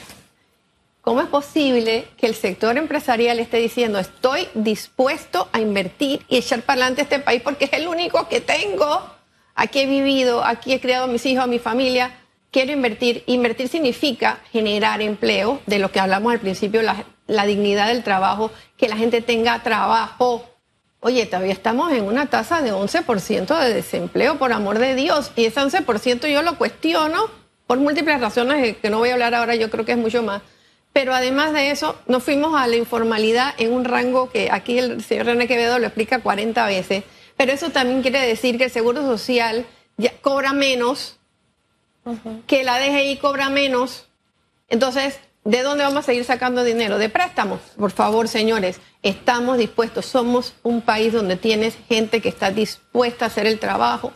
cómo 1.01 1.21
es 1.21 1.27
posible 1.27 2.07
que 2.17 2.27
el 2.27 2.35
sector 2.35 2.77
empresarial 2.77 3.39
esté 3.39 3.57
diciendo 3.57 3.99
estoy 3.99 4.47
dispuesto 4.53 5.49
a 5.51 5.59
invertir 5.59 6.23
y 6.27 6.37
echar 6.37 6.61
para 6.61 6.81
adelante 6.81 7.01
este 7.01 7.19
país 7.19 7.41
porque 7.41 7.65
es 7.65 7.73
el 7.73 7.87
único 7.87 8.27
que 8.27 8.41
tengo 8.41 9.19
aquí 9.59 9.79
he 9.79 9.85
vivido, 9.85 10.43
aquí 10.43 10.73
he 10.73 10.79
criado 10.79 11.03
a 11.03 11.07
mis 11.07 11.25
hijos, 11.25 11.43
a 11.43 11.47
mi 11.47 11.59
familia, 11.59 12.11
quiero 12.51 12.71
invertir. 12.71 13.23
Invertir 13.27 13.67
significa 13.67 14.39
generar 14.51 15.01
empleo, 15.01 15.59
de 15.65 15.79
lo 15.79 15.91
que 15.91 15.99
hablamos 15.99 16.31
al 16.31 16.39
principio, 16.39 16.81
la, 17.29 17.45
dignidad 17.45 17.87
del 17.87 18.03
trabajo, 18.03 18.51
que 18.77 18.89
la 18.89 18.97
gente 18.97 19.21
tenga 19.21 19.63
trabajo. 19.63 20.43
Oye, 20.99 21.25
todavía 21.25 21.53
estamos 21.53 21.91
en 21.93 22.03
una 22.03 22.25
tasa 22.25 22.61
de 22.61 22.73
11% 22.73 23.59
de 23.59 23.73
desempleo, 23.73 24.37
por 24.37 24.51
amor 24.51 24.79
de 24.79 24.95
Dios, 24.95 25.31
y 25.35 25.45
ese 25.45 25.61
11% 25.61 26.27
yo 26.31 26.41
lo 26.41 26.57
cuestiono 26.57 27.29
por 27.67 27.77
múltiples 27.79 28.19
razones 28.19 28.77
que 28.77 28.89
no 28.89 28.97
voy 28.97 29.09
a 29.09 29.13
hablar 29.13 29.35
ahora, 29.35 29.55
yo 29.55 29.69
creo 29.69 29.85
que 29.85 29.93
es 29.93 29.97
mucho 29.97 30.23
más. 30.23 30.41
Pero 30.91 31.13
además 31.13 31.53
de 31.53 31.71
eso, 31.71 31.95
nos 32.07 32.23
fuimos 32.23 32.59
a 32.59 32.67
la 32.67 32.75
informalidad 32.75 33.53
en 33.57 33.71
un 33.71 33.85
rango 33.85 34.29
que 34.29 34.49
aquí 34.51 34.79
el 34.79 35.03
señor 35.03 35.27
René 35.27 35.47
Quevedo 35.47 35.77
lo 35.77 35.85
explica 35.85 36.19
40 36.19 36.65
veces 36.65 37.03
pero 37.39 37.53
eso 37.53 37.69
también 37.69 38.01
quiere 38.01 38.19
decir 38.19 38.57
que 38.57 38.65
el 38.65 38.69
Seguro 38.69 39.01
Social 39.01 39.65
ya 39.95 40.11
cobra 40.19 40.51
menos, 40.51 41.17
que 42.47 42.65
la 42.65 42.77
DGI 42.77 43.15
cobra 43.15 43.49
menos. 43.49 44.07
Entonces, 44.67 45.21
¿de 45.49 45.63
dónde 45.63 45.83
vamos 45.83 45.99
a 45.99 46.03
seguir 46.03 46.25
sacando 46.25 46.63
dinero? 46.63 46.97
De 46.97 47.09
préstamos. 47.09 47.59
Por 47.77 47.91
favor, 47.91 48.27
señores, 48.27 48.79
estamos 49.03 49.57
dispuestos. 49.57 50.05
Somos 50.05 50.53
un 50.63 50.81
país 50.81 51.13
donde 51.13 51.35
tienes 51.35 51.77
gente 51.87 52.21
que 52.21 52.29
está 52.29 52.51
dispuesta 52.51 53.25
a 53.25 53.27
hacer 53.27 53.47
el 53.47 53.59
trabajo 53.59 54.13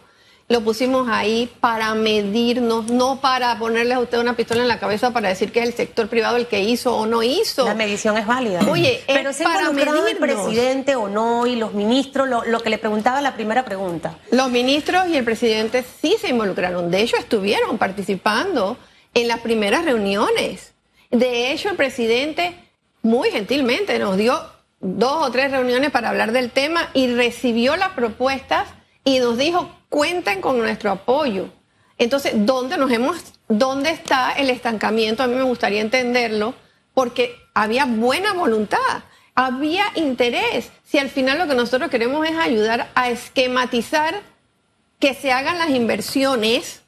lo 0.49 0.61
pusimos 0.61 1.07
ahí 1.09 1.49
para 1.61 1.95
medirnos, 1.95 2.91
no 2.91 3.21
para 3.21 3.57
ponerle 3.57 3.93
a 3.93 3.99
usted 3.99 4.19
una 4.19 4.35
pistola 4.35 4.61
en 4.61 4.67
la 4.67 4.77
cabeza 4.77 5.11
para 5.11 5.29
decir 5.29 5.51
que 5.51 5.61
es 5.61 5.67
el 5.67 5.73
sector 5.73 6.09
privado 6.09 6.35
el 6.35 6.47
que 6.47 6.61
hizo 6.61 6.95
o 6.95 7.05
no 7.05 7.23
hizo. 7.23 7.65
La 7.65 7.73
medición 7.73 8.17
es 8.17 8.27
válida. 8.27 8.59
Oye, 8.69 9.01
pero 9.07 9.29
es 9.29 9.41
para 9.41 9.71
medir 9.71 9.89
el 10.11 10.17
presidente 10.17 10.95
o 10.95 11.07
no 11.07 11.47
y 11.47 11.55
los 11.55 11.73
ministros, 11.73 12.27
lo, 12.27 12.43
lo, 12.43 12.59
que 12.59 12.69
le 12.69 12.77
preguntaba 12.77 13.21
la 13.21 13.35
primera 13.35 13.63
pregunta. 13.63 14.17
Los 14.31 14.51
ministros 14.51 15.07
y 15.07 15.15
el 15.15 15.23
presidente 15.23 15.83
sí 16.01 16.17
se 16.19 16.29
involucraron, 16.29 16.91
de 16.91 17.01
hecho 17.01 17.15
estuvieron 17.17 17.77
participando 17.77 18.77
en 19.13 19.27
las 19.29 19.39
primeras 19.39 19.85
reuniones. 19.85 20.72
De 21.13 21.51
hecho, 21.51 21.69
el 21.69 21.75
presidente 21.75 22.55
muy 23.03 23.29
gentilmente 23.29 23.99
nos 23.99 24.17
dio 24.17 24.41
dos 24.79 25.27
o 25.27 25.31
tres 25.31 25.51
reuniones 25.51 25.91
para 25.91 26.09
hablar 26.09 26.31
del 26.31 26.49
tema 26.49 26.89
y 26.95 27.13
recibió 27.13 27.75
las 27.75 27.89
propuestas 27.89 28.67
y 29.03 29.19
nos 29.19 29.37
dijo 29.37 29.69
cuenten 29.89 30.41
con 30.41 30.57
nuestro 30.57 30.89
apoyo. 30.89 31.49
Entonces, 31.99 32.33
¿dónde 32.35 32.77
nos 32.77 32.91
hemos, 32.91 33.17
dónde 33.47 33.91
está 33.91 34.31
el 34.31 34.49
estancamiento? 34.49 35.21
A 35.21 35.27
mí 35.27 35.35
me 35.35 35.43
gustaría 35.43 35.81
entenderlo, 35.81 36.55
porque 36.95 37.35
había 37.53 37.85
buena 37.85 38.33
voluntad, 38.33 39.03
había 39.35 39.85
interés. 39.93 40.71
Si 40.83 40.97
al 40.97 41.09
final 41.09 41.37
lo 41.37 41.47
que 41.47 41.53
nosotros 41.53 41.91
queremos 41.91 42.27
es 42.27 42.35
ayudar 42.35 42.89
a 42.95 43.11
esquematizar 43.11 44.19
que 44.97 45.13
se 45.13 45.31
hagan 45.31 45.59
las 45.59 45.69
inversiones 45.69 46.81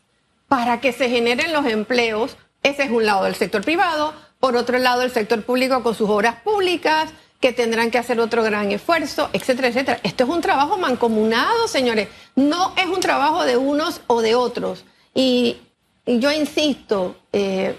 para 0.48 0.82
que 0.82 0.94
se 0.94 1.12
generen 1.12 1.54
los 1.54 1.68
empleos, 1.68 2.38
ese 2.66 2.84
es 2.84 2.90
un 2.90 3.06
lado 3.06 3.26
del 3.26 3.36
sector 3.36 3.64
privado, 3.64 4.14
por 4.40 4.56
otro 4.56 4.80
lado 4.80 5.04
el 5.04 5.12
sector 5.12 5.44
público 5.44 5.84
con 5.84 5.94
sus 5.94 6.10
obras 6.10 6.38
públicas, 6.42 7.12
que 7.40 7.54
tendrán 7.54 7.92
que 7.92 8.00
hacer 8.00 8.20
otro 8.20 8.42
gran 8.42 8.72
esfuerzo, 8.72 9.30
etcétera, 9.34 9.68
etcétera. 9.68 10.00
Esto 10.02 10.24
es 10.24 10.30
un 10.32 10.42
trabajo 10.42 10.76
mancomunado, 10.80 11.68
señores. 11.68 12.08
No 12.36 12.74
es 12.76 12.88
un 12.88 13.00
trabajo 13.02 13.46
de 13.46 13.56
unos 13.56 14.02
o 14.08 14.24
de 14.24 14.34
otros. 14.34 14.84
Y, 15.14 15.58
yo 16.08 16.32
insisto, 16.32 17.16
eh, 17.32 17.76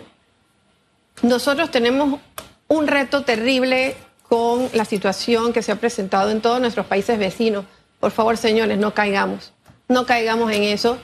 nosotros 1.22 1.72
tenemos 1.72 2.20
un 2.68 2.86
reto 2.86 3.24
terrible 3.24 3.96
con 4.28 4.68
la 4.72 4.84
situación 4.84 5.52
que 5.52 5.62
se 5.62 5.72
ha 5.72 5.76
presentado 5.76 6.30
en 6.30 6.40
todos 6.40 6.60
nuestros 6.60 6.86
países 6.86 7.18
vecinos. 7.18 7.64
Por 7.98 8.12
favor, 8.12 8.36
señores, 8.36 8.78
no 8.78 8.94
caigamos. 8.94 9.52
No 9.88 10.06
caigamos 10.06 10.52
en 10.52 10.62
eso 10.62 10.96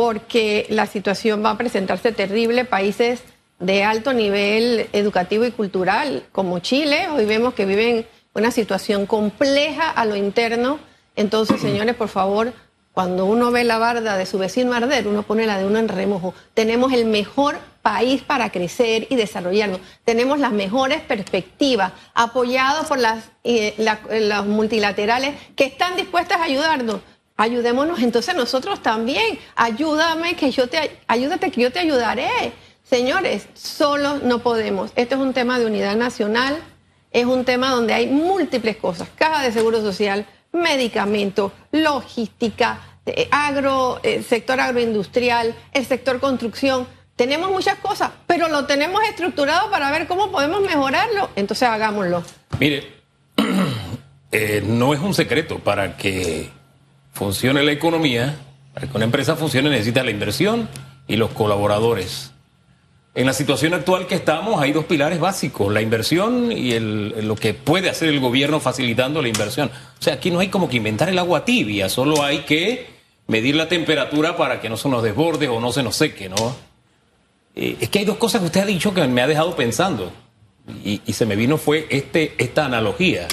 porque 0.00 0.64
la 0.70 0.86
situación 0.86 1.44
va 1.44 1.50
a 1.50 1.58
presentarse 1.58 2.10
terrible. 2.10 2.64
Países 2.64 3.22
de 3.58 3.84
alto 3.84 4.14
nivel 4.14 4.88
educativo 4.94 5.44
y 5.44 5.50
cultural 5.50 6.24
como 6.32 6.58
Chile. 6.60 7.08
Hoy 7.10 7.26
vemos 7.26 7.52
que 7.52 7.66
viven 7.66 8.06
una 8.32 8.50
situación 8.50 9.04
compleja 9.04 9.90
a 9.90 10.06
lo 10.06 10.16
interno. 10.16 10.78
Entonces, 11.16 11.60
señores, 11.66 11.96
por 11.96 12.08
favor, 12.08 12.54
cuando 12.94 13.26
uno 13.26 13.50
ve 13.50 13.62
la 13.64 13.76
barda 13.76 14.16
de 14.16 14.24
su 14.24 14.38
vecino 14.38 14.72
arder, 14.72 15.06
uno 15.06 15.22
pone 15.22 15.44
la 15.44 15.58
de 15.58 15.66
uno 15.66 15.78
en 15.78 15.88
remojo. 15.88 16.32
Tenemos 16.54 16.94
el 16.94 17.04
mejor 17.04 17.58
país 17.82 18.22
para 18.22 18.48
crecer 18.48 19.06
y 19.10 19.16
desarrollarnos. 19.16 19.80
Tenemos 20.06 20.38
las 20.38 20.52
mejores 20.52 21.02
perspectivas, 21.02 21.92
apoyados 22.14 22.86
por 22.86 22.98
las, 22.98 23.32
eh, 23.44 23.74
las 23.76 24.46
multilaterales 24.46 25.34
que 25.56 25.64
están 25.64 25.94
dispuestas 25.96 26.40
a 26.40 26.44
ayudarnos. 26.44 27.00
Ayudémonos 27.40 28.00
entonces 28.00 28.34
nosotros 28.34 28.82
también. 28.82 29.38
Ayúdame 29.56 30.36
que 30.36 30.50
yo 30.50 30.68
te 30.68 30.98
ayúdate 31.06 31.50
que 31.50 31.62
yo 31.62 31.72
te 31.72 31.78
ayudaré. 31.78 32.52
Señores, 32.82 33.46
solo 33.54 34.18
no 34.18 34.40
podemos. 34.40 34.92
Esto 34.94 35.14
es 35.14 35.22
un 35.22 35.32
tema 35.32 35.58
de 35.58 35.64
unidad 35.64 35.96
nacional, 35.96 36.58
es 37.10 37.24
un 37.24 37.46
tema 37.46 37.70
donde 37.70 37.94
hay 37.94 38.08
múltiples 38.08 38.76
cosas, 38.76 39.08
caja 39.16 39.42
de 39.42 39.52
seguro 39.52 39.80
social, 39.80 40.26
medicamentos, 40.52 41.52
logística, 41.72 42.78
eh, 43.06 43.26
agro, 43.30 44.00
eh, 44.02 44.22
sector 44.22 44.60
agroindustrial, 44.60 45.54
el 45.72 45.86
sector 45.86 46.20
construcción. 46.20 46.86
Tenemos 47.16 47.50
muchas 47.50 47.76
cosas, 47.78 48.10
pero 48.26 48.48
lo 48.48 48.66
tenemos 48.66 49.02
estructurado 49.04 49.70
para 49.70 49.90
ver 49.90 50.06
cómo 50.06 50.30
podemos 50.30 50.60
mejorarlo. 50.60 51.30
Entonces 51.36 51.66
hagámoslo. 51.66 52.22
Mire, 52.58 52.86
eh, 54.30 54.62
no 54.62 54.92
es 54.92 55.00
un 55.00 55.14
secreto 55.14 55.58
para 55.58 55.96
que 55.96 56.59
funcione 57.12 57.62
la 57.62 57.72
economía, 57.72 58.36
para 58.74 58.86
que 58.86 58.96
una 58.96 59.04
empresa 59.04 59.36
funcione 59.36 59.70
necesita 59.70 60.04
la 60.04 60.10
inversión 60.10 60.68
y 61.06 61.16
los 61.16 61.30
colaboradores. 61.30 62.32
En 63.12 63.26
la 63.26 63.32
situación 63.32 63.74
actual 63.74 64.06
que 64.06 64.14
estamos 64.14 64.62
hay 64.62 64.72
dos 64.72 64.84
pilares 64.84 65.18
básicos, 65.18 65.72
la 65.72 65.82
inversión 65.82 66.52
y 66.52 66.78
lo 66.78 67.34
que 67.34 67.54
puede 67.54 67.90
hacer 67.90 68.08
el 68.08 68.20
gobierno 68.20 68.60
facilitando 68.60 69.20
la 69.20 69.28
inversión. 69.28 69.68
O 69.68 70.02
sea, 70.02 70.14
aquí 70.14 70.30
no 70.30 70.38
hay 70.38 70.48
como 70.48 70.68
que 70.68 70.76
inventar 70.76 71.08
el 71.08 71.18
agua 71.18 71.44
tibia, 71.44 71.88
solo 71.88 72.22
hay 72.22 72.40
que 72.40 72.86
medir 73.26 73.56
la 73.56 73.68
temperatura 73.68 74.36
para 74.36 74.60
que 74.60 74.68
no 74.68 74.76
se 74.76 74.88
nos 74.88 75.02
desborde 75.02 75.48
o 75.48 75.60
no 75.60 75.72
se 75.72 75.82
nos 75.82 75.96
seque, 75.96 76.28
¿no? 76.28 76.54
Eh, 77.56 77.76
es 77.80 77.88
que 77.88 77.98
hay 77.98 78.04
dos 78.04 78.16
cosas 78.16 78.40
que 78.40 78.46
usted 78.46 78.60
ha 78.60 78.66
dicho 78.66 78.94
que 78.94 79.04
me 79.08 79.22
ha 79.22 79.26
dejado 79.26 79.56
pensando 79.56 80.12
y, 80.84 81.00
y 81.04 81.12
se 81.12 81.26
me 81.26 81.34
vino 81.34 81.58
fue 81.58 81.88
este, 81.90 82.34
esta 82.38 82.64
analogía. 82.64 83.26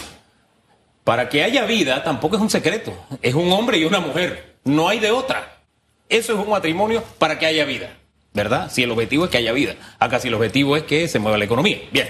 Para 1.07 1.29
que 1.29 1.41
haya 1.41 1.63
vida 1.63 2.03
tampoco 2.03 2.35
es 2.35 2.41
un 2.41 2.49
secreto, 2.49 2.93
es 3.21 3.33
un 3.33 3.49
hombre 3.53 3.77
y 3.77 3.85
una 3.85 4.01
mujer, 4.01 4.57
no 4.65 4.89
hay 4.89 4.99
de 4.99 5.11
otra. 5.11 5.61
Eso 6.09 6.33
es 6.33 6.39
un 6.39 6.49
matrimonio 6.49 7.01
para 7.17 7.39
que 7.39 7.45
haya 7.45 7.63
vida. 7.63 7.95
¿verdad? 8.33 8.69
Si 8.69 8.83
el 8.83 8.91
objetivo 8.91 9.23
es 9.23 9.31
que 9.31 9.37
haya 9.37 9.53
vida. 9.53 9.75
Acá 9.99 10.19
si 10.19 10.27
el 10.27 10.33
objetivo 10.33 10.75
es 10.75 10.83
que 10.83 11.07
se 11.07 11.19
mueva 11.19 11.37
la 11.37 11.45
economía. 11.45 11.79
Bien. 11.93 12.09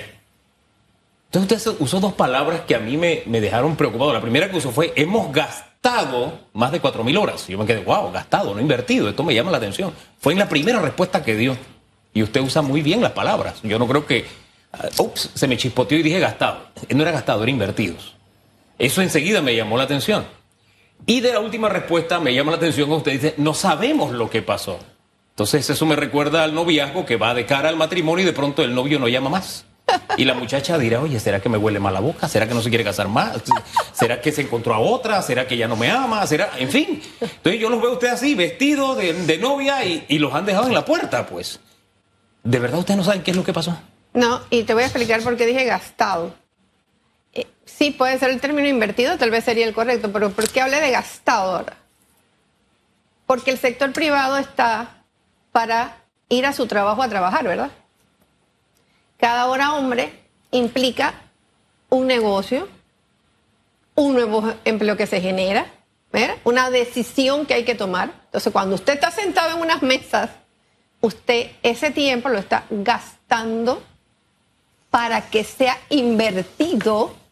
Entonces 1.32 1.68
usted 1.68 1.80
usó 1.80 2.00
dos 2.00 2.14
palabras 2.14 2.62
que 2.62 2.74
a 2.74 2.80
mí 2.80 2.98
me, 2.98 3.22
dejaron 3.40 3.76
preocupado. 3.76 4.12
La 4.14 4.20
primera 4.20 4.50
que 4.50 4.58
usó 4.58 4.72
fue, 4.72 4.94
hemos 4.96 5.32
gastado 5.32 6.40
más 6.54 6.72
de 6.72 6.82
4.000 6.82 7.22
horas. 7.22 7.48
Yo 7.48 7.60
me 7.60 7.68
quedé, 7.68 7.82
wow, 7.84 8.12
gastado, 8.12 8.56
no 8.56 8.60
invertido. 8.60 9.08
Esto 9.10 9.24
me 9.24 9.36
llama 9.36 9.52
la 9.52 9.58
atención. 9.58 9.94
Fue 10.20 10.34
en 10.34 10.40
la 10.40 10.50
primera 10.50 10.82
respuesta 10.82 11.24
que 11.24 11.36
dio. 11.36 11.56
Y 12.16 12.24
usted 12.24 12.42
usa 12.42 12.64
muy 12.64 12.82
bien 12.82 13.00
las 13.02 13.12
palabras. 13.12 13.60
Yo 13.62 13.78
no 13.78 13.88
creo 13.88 14.08
que... 14.08 14.26
Uh, 14.74 15.04
ups, 15.04 15.30
se 15.36 15.48
me 15.48 15.56
chispoteó 15.56 16.00
y 16.00 16.02
dije 16.02 16.20
gastado. 16.20 16.72
No 16.90 17.04
era 17.04 17.12
gastado, 17.12 17.44
era 17.44 17.52
invertidos. 17.52 18.17
Eso 18.80 19.02
enseguida 19.02 19.42
me 19.42 19.56
llamó 19.56 19.78
la 19.78 19.84
atención. 19.84 20.26
Y 21.06 21.22
de 21.22 21.34
la 21.34 21.40
última 21.40 21.70
respuesta 21.70 22.20
me 22.20 22.34
llama 22.34 22.52
la 22.52 22.58
atención 22.58 22.88
cuando 22.88 22.98
usted 22.98 23.14
dice, 23.14 23.34
no 23.38 23.54
sabemos 23.54 24.12
lo 24.12 24.30
que 24.30 24.42
pasó. 24.42 24.80
Entonces 25.30 25.70
eso 25.70 25.86
me 25.86 25.96
recuerda 25.96 26.44
al 26.44 26.56
noviazgo 26.56 27.06
que 27.06 27.16
va 27.16 27.34
de 27.34 27.46
cara 27.46 27.70
al 27.70 27.76
matrimonio 27.76 28.24
y 28.24 28.26
de 28.26 28.34
pronto 28.34 28.64
el 28.64 28.74
novio 28.74 29.00
no 29.00 29.08
llama 29.08 29.30
más. 29.30 29.66
Y 30.18 30.26
la 30.26 30.34
muchacha 30.34 30.78
dirá, 30.78 31.00
oye, 31.00 31.20
¿será 31.20 31.40
que 31.40 31.48
me 31.48 31.58
huele 31.58 31.80
mal 31.80 31.94
la 31.94 32.00
boca? 32.00 32.28
¿Será 32.28 32.48
que 32.48 32.54
no 32.54 32.62
se 32.62 32.70
quiere 32.70 32.84
casar 32.84 33.08
más? 33.08 33.42
¿Será 33.94 34.20
que 34.20 34.32
se 34.32 34.42
encontró 34.42 34.74
a 34.74 34.80
otra? 34.80 35.22
¿Será 35.22 35.48
que 35.48 35.56
ya 35.56 35.68
no 35.68 35.76
me 35.76 35.90
ama? 35.90 36.26
¿Será? 36.28 36.52
En 36.58 36.70
fin. 36.70 37.02
Entonces 37.22 37.62
yo 37.62 37.70
los 37.70 37.80
veo 37.80 37.92
a 37.92 37.94
usted 37.94 38.08
así, 38.08 38.36
vestidos 38.36 38.98
de, 38.98 39.38
novia 39.38 39.86
y, 39.86 40.18
los 40.18 40.34
han 40.34 40.46
dejado 40.46 40.68
en 40.68 40.74
la 40.74 40.84
puerta, 40.84 41.26
pues. 41.28 41.60
¿De 42.44 42.60
verdad 42.60 42.80
ustedes 42.80 42.98
no 42.98 43.04
saben 43.04 43.22
qué 43.22 43.32
es 43.32 43.38
lo 43.38 43.44
que 43.44 43.54
pasó? 43.54 43.78
No, 44.14 44.42
y 44.50 44.64
te 44.64 44.74
voy 44.74 44.84
a 44.84 44.88
explicar 44.88 45.22
por 45.22 45.38
qué 45.38 45.46
dije 45.46 45.64
gastado. 45.66 46.34
Sí, 47.78 47.92
puede 47.92 48.18
ser 48.18 48.32
el 48.32 48.42
término 48.42 48.68
invertido, 48.68 49.20
tal 49.20 49.30
vez 49.30 49.44
sería 49.44 49.68
el 49.68 49.74
correcto, 49.74 50.12
pero 50.12 50.32
¿por 50.32 50.50
qué 50.50 50.62
hablé 50.62 50.82
de 50.82 50.90
gastado 50.90 51.58
ahora? 51.58 51.78
Porque 53.28 53.52
el 53.52 53.60
sector 53.60 53.94
privado 53.94 54.38
está 54.38 55.04
para 55.52 55.98
ir 56.28 56.48
a 56.48 56.54
su 56.54 56.66
trabajo 56.66 57.04
a 57.04 57.10
trabajar, 57.10 57.44
¿verdad? 57.44 57.70
Cada 59.20 59.46
hora 59.46 59.76
hombre 59.76 60.12
implica 60.50 61.14
un 61.90 62.08
negocio, 62.08 62.68
un 63.94 64.16
nuevo 64.16 64.56
empleo 64.66 64.98
que 64.98 65.06
se 65.06 65.22
genera, 65.22 65.68
¿verdad? 66.12 66.38
una 66.46 66.72
decisión 66.72 67.46
que 67.46 67.54
hay 67.54 67.64
que 67.64 67.76
tomar. 67.76 68.12
Entonces, 68.26 68.52
cuando 68.52 68.74
usted 68.74 68.94
está 68.94 69.12
sentado 69.12 69.56
en 69.56 69.62
unas 69.62 69.84
mesas, 69.84 70.32
usted 71.00 71.52
ese 71.62 71.92
tiempo 71.92 72.30
lo 72.30 72.40
está 72.40 72.64
gastando 72.72 73.84
para 74.90 75.30
que 75.30 75.44
sea 75.44 75.78
invertido 75.90 77.27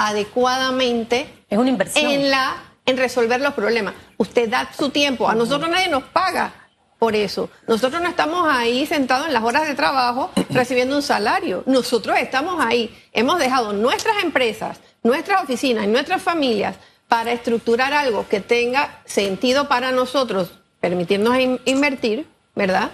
adecuadamente 0.00 1.44
es 1.48 1.58
una 1.58 1.68
inversión. 1.68 2.10
en 2.10 2.30
la 2.30 2.56
en 2.86 2.96
resolver 2.96 3.40
los 3.40 3.54
problemas. 3.54 3.94
Usted 4.16 4.48
da 4.48 4.68
su 4.76 4.88
tiempo, 4.90 5.28
a 5.28 5.34
nosotros 5.34 5.70
nadie 5.70 5.88
nos 5.88 6.02
paga 6.04 6.52
por 6.98 7.14
eso. 7.14 7.50
Nosotros 7.68 8.00
no 8.02 8.08
estamos 8.08 8.48
ahí 8.48 8.86
sentados 8.86 9.26
en 9.26 9.34
las 9.34 9.44
horas 9.44 9.68
de 9.68 9.74
trabajo 9.74 10.30
recibiendo 10.50 10.96
un 10.96 11.02
salario. 11.02 11.62
Nosotros 11.66 12.16
estamos 12.18 12.64
ahí. 12.64 12.98
Hemos 13.12 13.38
dejado 13.38 13.72
nuestras 13.72 14.22
empresas, 14.24 14.80
nuestras 15.02 15.44
oficinas 15.44 15.84
y 15.84 15.88
nuestras 15.88 16.22
familias 16.22 16.76
para 17.06 17.32
estructurar 17.32 17.92
algo 17.92 18.26
que 18.26 18.40
tenga 18.40 19.02
sentido 19.04 19.68
para 19.68 19.92
nosotros, 19.92 20.52
permitirnos 20.80 21.36
invertir, 21.64 22.26
¿verdad? 22.54 22.90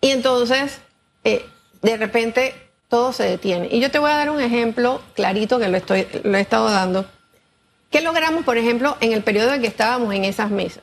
Y 0.00 0.10
entonces, 0.10 0.78
eh, 1.24 1.44
de 1.82 1.96
repente, 1.96 2.63
todo 2.88 3.12
se 3.12 3.24
detiene. 3.24 3.68
Y 3.70 3.80
yo 3.80 3.90
te 3.90 3.98
voy 3.98 4.10
a 4.10 4.16
dar 4.16 4.30
un 4.30 4.40
ejemplo 4.40 5.00
clarito 5.14 5.58
que 5.58 5.68
lo, 5.68 5.76
estoy, 5.76 6.06
lo 6.22 6.36
he 6.36 6.40
estado 6.40 6.70
dando. 6.70 7.06
¿Qué 7.90 8.00
logramos, 8.00 8.44
por 8.44 8.58
ejemplo, 8.58 8.96
en 9.00 9.12
el 9.12 9.22
periodo 9.22 9.54
en 9.54 9.62
que 9.62 9.68
estábamos 9.68 10.14
en 10.14 10.24
esas 10.24 10.50
mesas? 10.50 10.82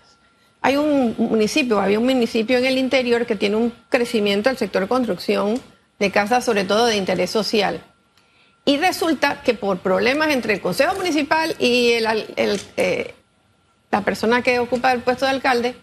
Hay 0.61 0.77
un 0.77 1.15
municipio, 1.17 1.79
había 1.79 1.99
un 1.99 2.05
municipio 2.05 2.57
en 2.57 2.65
el 2.65 2.77
interior 2.77 3.25
que 3.25 3.35
tiene 3.35 3.55
un 3.55 3.73
crecimiento 3.89 4.49
del 4.49 4.57
sector 4.57 4.87
construcción 4.87 5.59
de 5.99 6.11
casas, 6.11 6.45
sobre 6.45 6.63
todo 6.63 6.85
de 6.85 6.97
interés 6.97 7.31
social. 7.31 7.83
Y 8.63 8.77
resulta 8.77 9.41
que 9.41 9.55
por 9.55 9.79
problemas 9.79 10.29
entre 10.29 10.53
el 10.53 10.61
Consejo 10.61 10.93
Municipal 10.95 11.55
y 11.57 11.93
eh, 11.93 13.13
la 13.91 14.01
persona 14.01 14.43
que 14.43 14.59
ocupa 14.59 14.91
el 14.91 15.01
puesto 15.01 15.25
de 15.25 15.31
alcalde, 15.31 15.75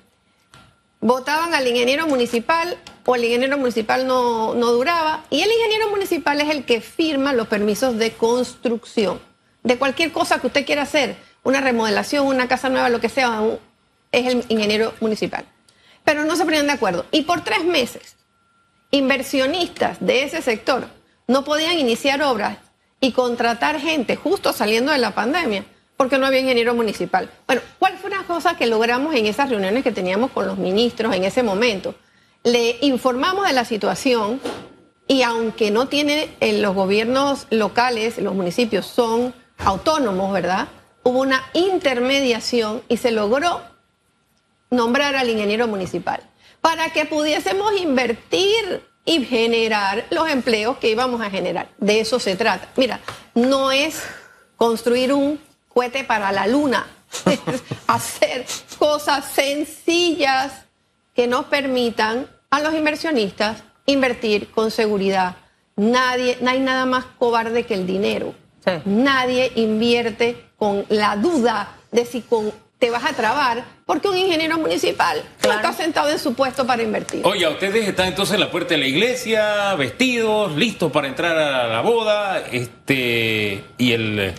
votaban 1.01 1.55
al 1.55 1.67
ingeniero 1.67 2.07
municipal 2.07 2.77
o 3.11 3.15
el 3.15 3.25
ingeniero 3.25 3.57
municipal 3.57 4.07
no, 4.07 4.53
no 4.53 4.71
duraba. 4.71 5.25
Y 5.31 5.41
el 5.41 5.51
ingeniero 5.51 5.89
municipal 5.89 6.39
es 6.43 6.51
el 6.51 6.67
que 6.67 6.83
firma 6.83 7.33
los 7.33 7.49
permisos 7.49 7.97
de 7.97 8.13
construcción 8.13 9.19
de 9.63 9.79
cualquier 9.79 10.13
cosa 10.13 10.39
que 10.39 10.49
usted 10.49 10.67
quiera 10.67 10.83
hacer, 10.83 11.17
una 11.43 11.63
remodelación, 11.63 12.27
una 12.27 12.49
casa 12.49 12.69
nueva, 12.69 12.91
lo 12.91 13.01
que 13.01 13.09
sea, 13.09 13.41
es 14.13 14.27
el 14.27 14.45
ingeniero 14.51 14.93
municipal. 15.01 15.47
Pero 16.05 16.27
no 16.27 16.37
se 16.37 16.45
ponían 16.45 16.67
de 16.67 16.75
acuerdo. 16.75 17.07
Y 17.11 17.23
por 17.23 17.43
tres 17.43 17.65
meses, 17.65 18.17
inversionistas 18.91 19.97
de 20.01 20.25
ese 20.25 20.43
sector 20.43 20.87
no 21.27 21.45
podían 21.45 21.79
iniciar 21.79 22.21
obras 22.21 22.59
y 23.01 23.13
contratar 23.13 23.81
gente 23.81 24.17
justo 24.17 24.53
saliendo 24.53 24.93
de 24.93 24.99
la 24.99 25.15
pandemia 25.15 25.65
porque 25.97 26.19
no 26.19 26.27
había 26.27 26.41
ingeniero 26.41 26.75
municipal. 26.75 27.31
Bueno, 27.47 27.63
¿cuál 27.79 27.97
fue 27.97 28.11
una 28.11 28.25
cosa 28.25 28.59
que 28.59 28.67
logramos 28.67 29.15
en 29.15 29.25
esas 29.25 29.49
reuniones 29.49 29.83
que 29.83 29.93
teníamos 29.93 30.31
con 30.31 30.47
los 30.47 30.59
ministros 30.59 31.15
en 31.15 31.25
ese 31.25 31.43
momento? 31.43 31.95
Le 32.49 32.79
informamos 32.81 33.47
de 33.47 33.53
la 33.53 33.67
situación 33.67 34.41
y 35.07 35.21
aunque 35.21 35.71
no 35.71 35.89
tiene 35.89 36.35
en 36.41 36.63
los 36.63 36.75
gobiernos 36.75 37.47
locales, 37.51 38.17
los 38.17 38.35
municipios 38.35 38.87
son 38.87 39.35
autónomos, 39.59 40.33
¿verdad? 40.33 40.69
Hubo 41.03 41.21
una 41.21 41.45
intermediación 41.53 42.83
y 42.89 42.97
se 42.97 43.11
logró 43.11 43.61
nombrar 44.71 45.15
al 45.15 45.29
ingeniero 45.29 45.69
municipal 45.69 46.23
para 46.63 46.91
que 46.91 47.05
pudiésemos 47.05 47.79
invertir 47.79 48.83
y 49.05 49.27
generar 49.27 50.07
los 50.09 50.27
empleos 50.31 50.79
que 50.79 50.89
íbamos 50.89 51.21
a 51.21 51.29
generar. 51.29 51.69
De 51.77 52.01
eso 52.01 52.19
se 52.19 52.35
trata. 52.35 52.71
Mira, 52.77 53.01
no 53.35 53.73
es 53.73 54.03
construir 54.57 55.13
un 55.13 55.39
cohete 55.69 56.03
para 56.03 56.33
la 56.33 56.47
luna, 56.47 56.87
es 57.27 57.41
hacer 57.87 58.47
cosas 58.79 59.27
sencillas 59.27 60.65
que 61.15 61.27
nos 61.27 61.45
permitan 61.45 62.38
a 62.51 62.61
los 62.61 62.75
inversionistas 62.75 63.63
invertir 63.87 64.51
con 64.51 64.71
seguridad. 64.71 65.37
Nadie, 65.77 66.39
no 66.41 66.51
hay 66.51 66.61
nada 66.61 66.87
más 66.87 67.05
cobarde 67.19 67.65
que 67.65 67.75
el 67.75 67.87
dinero. 67.87 68.35
Nadie 68.85 69.51
invierte 69.55 70.45
con 70.59 70.85
la 70.91 71.17
duda 71.17 71.77
de 71.91 72.05
si 72.05 72.21
con 72.21 72.53
te 72.79 72.91
vas 72.91 73.05
a 73.05 73.13
trabar 73.13 73.65
porque 73.87 74.09
un 74.09 74.17
ingeniero 74.17 74.59
municipal 74.59 75.23
no 75.45 75.53
está 75.53 75.73
sentado 75.73 76.11
en 76.11 76.19
su 76.19 76.35
puesto 76.35 76.67
para 76.67 76.83
invertir. 76.83 77.23
Oye, 77.25 77.49
ustedes 77.49 77.89
están 77.89 78.09
entonces 78.09 78.35
en 78.35 78.41
la 78.41 78.51
puerta 78.51 78.75
de 78.75 78.79
la 78.79 78.87
iglesia, 78.87 79.75
vestidos, 79.75 80.55
listos 80.55 80.93
para 80.93 81.09
entrar 81.09 81.37
a 81.37 81.67
la 81.67 81.81
boda, 81.81 82.41
este 82.53 83.65
y 83.79 83.93
el 83.93 84.35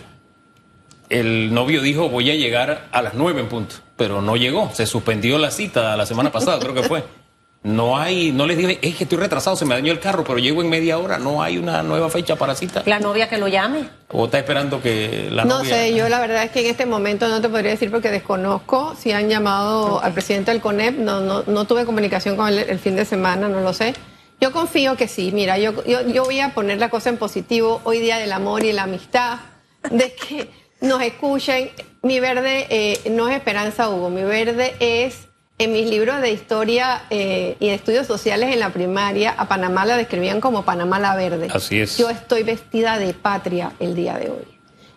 el 1.10 1.52
novio 1.52 1.82
dijo 1.82 2.08
voy 2.08 2.30
a 2.30 2.34
llegar 2.34 2.88
a 2.92 3.02
las 3.02 3.14
nueve 3.14 3.40
en 3.40 3.48
punto, 3.48 3.74
pero 3.96 4.22
no 4.22 4.36
llegó, 4.36 4.70
se 4.72 4.86
suspendió 4.86 5.36
la 5.36 5.50
cita 5.50 5.96
la 5.96 6.06
semana 6.06 6.32
pasada, 6.32 6.58
creo 6.60 6.74
que 6.74 6.84
fue. 6.84 7.04
No 7.62 7.98
hay, 7.98 8.32
no 8.32 8.46
les 8.46 8.56
dije, 8.56 8.78
es 8.80 8.94
que 8.96 9.04
estoy 9.04 9.18
retrasado, 9.18 9.54
se 9.54 9.66
me 9.66 9.74
dañó 9.74 9.92
el 9.92 10.00
carro, 10.00 10.24
pero 10.24 10.38
llego 10.38 10.62
en 10.62 10.70
media 10.70 10.96
hora, 10.96 11.18
no 11.18 11.42
hay 11.42 11.58
una 11.58 11.82
nueva 11.82 12.08
fecha 12.08 12.36
para 12.36 12.54
cita. 12.54 12.82
La 12.86 13.00
novia 13.00 13.28
que 13.28 13.36
lo 13.36 13.48
llame. 13.48 13.86
¿O 14.08 14.24
está 14.24 14.38
esperando 14.38 14.80
que 14.80 15.28
la 15.30 15.44
no 15.44 15.58
novia.? 15.58 15.70
No 15.70 15.76
sé, 15.76 15.94
yo 15.94 16.08
la 16.08 16.20
verdad 16.20 16.44
es 16.44 16.52
que 16.52 16.60
en 16.60 16.66
este 16.66 16.86
momento 16.86 17.28
no 17.28 17.42
te 17.42 17.50
podría 17.50 17.72
decir 17.72 17.90
porque 17.90 18.10
desconozco 18.10 18.94
si 18.98 19.12
han 19.12 19.28
llamado 19.28 20.02
al 20.02 20.14
presidente 20.14 20.52
del 20.52 20.62
CONEP, 20.62 20.98
no, 21.00 21.20
no, 21.20 21.42
no 21.46 21.66
tuve 21.66 21.84
comunicación 21.84 22.34
con 22.34 22.48
él 22.48 22.64
el 22.66 22.78
fin 22.78 22.96
de 22.96 23.04
semana, 23.04 23.46
no 23.46 23.60
lo 23.60 23.74
sé. 23.74 23.92
Yo 24.40 24.52
confío 24.52 24.96
que 24.96 25.06
sí, 25.06 25.30
mira, 25.30 25.58
yo, 25.58 25.84
yo, 25.84 26.00
yo 26.08 26.24
voy 26.24 26.40
a 26.40 26.54
poner 26.54 26.78
la 26.78 26.88
cosa 26.88 27.10
en 27.10 27.18
positivo 27.18 27.82
hoy 27.84 27.98
día 27.98 28.16
del 28.16 28.32
amor 28.32 28.64
y 28.64 28.72
la 28.72 28.84
amistad, 28.84 29.38
de 29.90 30.14
que 30.14 30.48
nos 30.80 31.02
escuchen. 31.02 31.70
Mi 32.02 32.20
verde 32.20 32.66
eh, 32.70 33.10
no 33.10 33.28
es 33.28 33.36
esperanza, 33.36 33.90
Hugo, 33.90 34.08
mi 34.08 34.22
verde 34.22 34.74
es 34.80 35.28
en 35.60 35.72
mis 35.72 35.90
libros 35.90 36.22
de 36.22 36.32
historia 36.32 37.02
eh, 37.10 37.54
y 37.60 37.68
de 37.68 37.74
estudios 37.74 38.06
sociales 38.06 38.50
en 38.50 38.60
la 38.60 38.70
primaria, 38.70 39.34
a 39.36 39.46
Panamá 39.46 39.84
la 39.84 39.98
describían 39.98 40.40
como 40.40 40.64
Panamá 40.64 40.98
la 40.98 41.14
verde. 41.14 41.48
Así 41.52 41.78
es. 41.78 41.98
Yo 41.98 42.08
estoy 42.08 42.44
vestida 42.44 42.98
de 42.98 43.12
patria 43.12 43.72
el 43.78 43.94
día 43.94 44.16
de 44.16 44.30
hoy. 44.30 44.46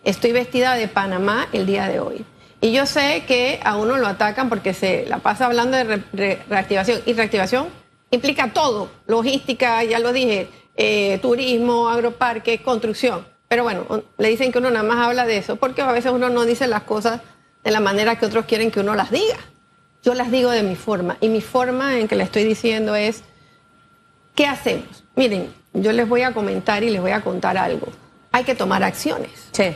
Estoy 0.06 0.32
vestida 0.32 0.76
de 0.76 0.88
Panamá 0.88 1.50
el 1.52 1.66
día 1.66 1.90
de 1.90 2.00
hoy. 2.00 2.26
Y 2.62 2.72
yo 2.72 2.86
sé 2.86 3.26
que 3.28 3.60
a 3.66 3.76
uno 3.76 3.98
lo 3.98 4.08
atacan 4.08 4.48
porque 4.48 4.74
se 4.74 5.06
la 5.06 5.18
pasa 5.18 5.48
hablando 5.48 5.76
de 5.76 6.40
reactivación. 6.48 7.02
Y 7.06 7.12
reactivación 7.12 7.68
implica 8.10 8.54
todo, 8.54 8.90
logística, 9.06 9.84
ya 9.84 10.00
lo 10.00 10.14
dije, 10.14 10.48
eh, 10.78 11.20
turismo, 11.22 11.90
agroparque, 11.90 12.62
construcción. 12.62 13.28
Pero 13.50 13.64
bueno, 13.64 13.86
le 14.18 14.30
dicen 14.30 14.54
que 14.54 14.60
uno 14.60 14.72
nada 14.72 14.88
más 14.88 15.06
habla 15.06 15.26
de 15.26 15.40
eso 15.40 15.58
porque 15.58 15.82
a 15.82 15.92
veces 15.92 16.14
uno 16.14 16.30
no 16.30 16.46
dice 16.46 16.68
las 16.68 16.84
cosas 16.84 17.20
de 17.66 17.72
la 17.72 17.82
manera 17.82 18.18
que 18.18 18.26
otros 18.26 18.46
quieren 18.46 18.72
que 18.72 18.80
uno 18.80 18.96
las 18.96 19.12
diga. 19.12 19.36
Yo 20.04 20.14
las 20.14 20.32
digo 20.32 20.52
de 20.52 20.64
mi 20.64 20.76
forma 20.76 21.18
y 21.22 21.30
mi 21.30 21.40
forma 21.40 21.98
en 21.98 22.10
que 22.10 22.18
le 22.18 22.26
estoy 22.26 22.44
diciendo 22.44 22.94
es, 22.94 23.24
¿qué 24.36 24.46
hacemos? 24.46 25.06
Miren, 25.16 25.54
yo 25.74 25.94
les 25.94 26.08
voy 26.08 26.24
a 26.24 26.34
comentar 26.34 26.84
y 26.84 26.90
les 26.90 27.00
voy 27.00 27.12
a 27.12 27.22
contar 27.22 27.58
algo. 27.58 27.88
Hay 28.34 28.44
que 28.44 28.54
tomar 28.54 28.84
acciones. 28.84 29.32
Sí. 29.54 29.74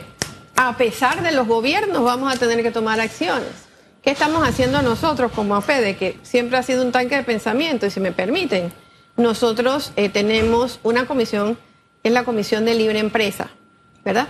A 0.54 0.76
pesar 0.76 1.22
de 1.22 1.32
los 1.32 1.46
gobiernos 1.46 2.04
vamos 2.04 2.34
a 2.34 2.36
tener 2.38 2.62
que 2.62 2.70
tomar 2.70 3.00
acciones. 3.00 3.48
¿Qué 4.02 4.10
estamos 4.10 4.46
haciendo 4.46 4.82
nosotros 4.82 5.32
como 5.32 5.56
AFEDE? 5.56 5.96
Que 5.96 6.18
siempre 6.22 6.58
ha 6.58 6.62
sido 6.62 6.84
un 6.84 6.92
tanque 6.92 7.16
de 7.16 7.22
pensamiento 7.22 7.86
y 7.86 7.90
si 7.90 8.00
me 8.00 8.12
permiten, 8.12 8.72
nosotros 9.16 9.92
eh, 9.96 10.10
tenemos 10.10 10.78
una 10.82 11.06
comisión, 11.06 11.58
es 12.02 12.12
la 12.12 12.24
Comisión 12.24 12.64
de 12.66 12.74
Libre 12.74 12.98
Empresa, 12.98 13.50
¿verdad? 14.04 14.28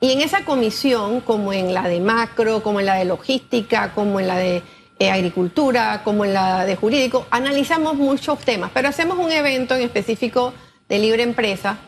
Y 0.00 0.12
en 0.12 0.20
esa 0.20 0.44
comisión, 0.44 1.20
como 1.20 1.52
en 1.52 1.72
la 1.74 1.88
de 1.88 2.00
macro, 2.00 2.62
como 2.62 2.80
en 2.80 2.86
la 2.86 2.94
de 2.94 3.04
logística, 3.04 3.92
como 3.94 4.20
en 4.20 4.26
la 4.26 4.36
de 4.36 4.62
eh, 4.96 5.10
agricultura 5.10 6.02
como 6.04 6.24
en 6.24 6.34
la 6.34 6.64
de 6.64 6.76
jurídico, 6.76 7.26
analizamos 7.30 7.96
muchos 7.96 8.38
temas, 8.38 8.70
pero 8.72 8.88
hacemos 8.88 9.18
un 9.18 9.32
evento 9.32 9.74
en 9.74 9.82
específico 9.82 10.54
de 10.88 11.00
libre 11.00 11.24
empresa 11.24 11.78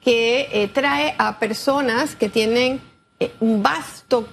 que 0.00 0.48
eh, 0.50 0.66
trae 0.66 1.14
a 1.18 1.38
personas 1.38 2.16
que 2.16 2.28
tienen 2.28 2.80
eh, 3.20 3.30
un 3.38 3.62
vasto 3.62 4.26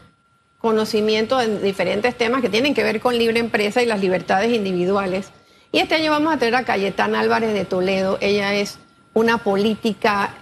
conocimiento 0.57 1.39
en 1.39 1.61
diferentes 1.61 2.17
temas 2.17 2.41
que 2.41 2.49
tienen 2.49 2.73
que 2.73 2.81
ver 2.81 2.99
con 2.99 3.15
libre 3.15 3.39
empresa 3.39 3.83
y 3.83 3.85
las 3.85 4.01
libertades 4.01 4.51
individuales. 4.51 5.29
Y 5.71 5.77
este 5.77 5.93
año 5.93 6.09
vamos 6.09 6.33
a 6.33 6.37
tener 6.37 6.55
a 6.55 6.63
Cayetana 6.63 7.19
Álvarez 7.19 7.53
de 7.53 7.65
Toledo. 7.65 8.17
Ella 8.21 8.55
es 8.55 8.79
una 9.13 9.37
política, 9.37 10.33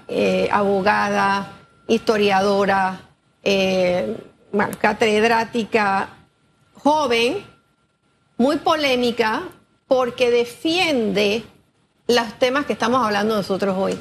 abogada, 0.51 1.51
historiadora, 1.87 3.01
catedrática, 4.79 6.09
joven, 6.75 7.52
muy 8.43 8.57
polémica 8.57 9.43
porque 9.87 10.29
defiende 10.29 11.45
los 12.09 12.37
temas 12.39 12.65
que 12.65 12.73
estamos 12.73 13.01
hablando 13.01 13.37
nosotros 13.37 13.73
hoy. 13.79 13.97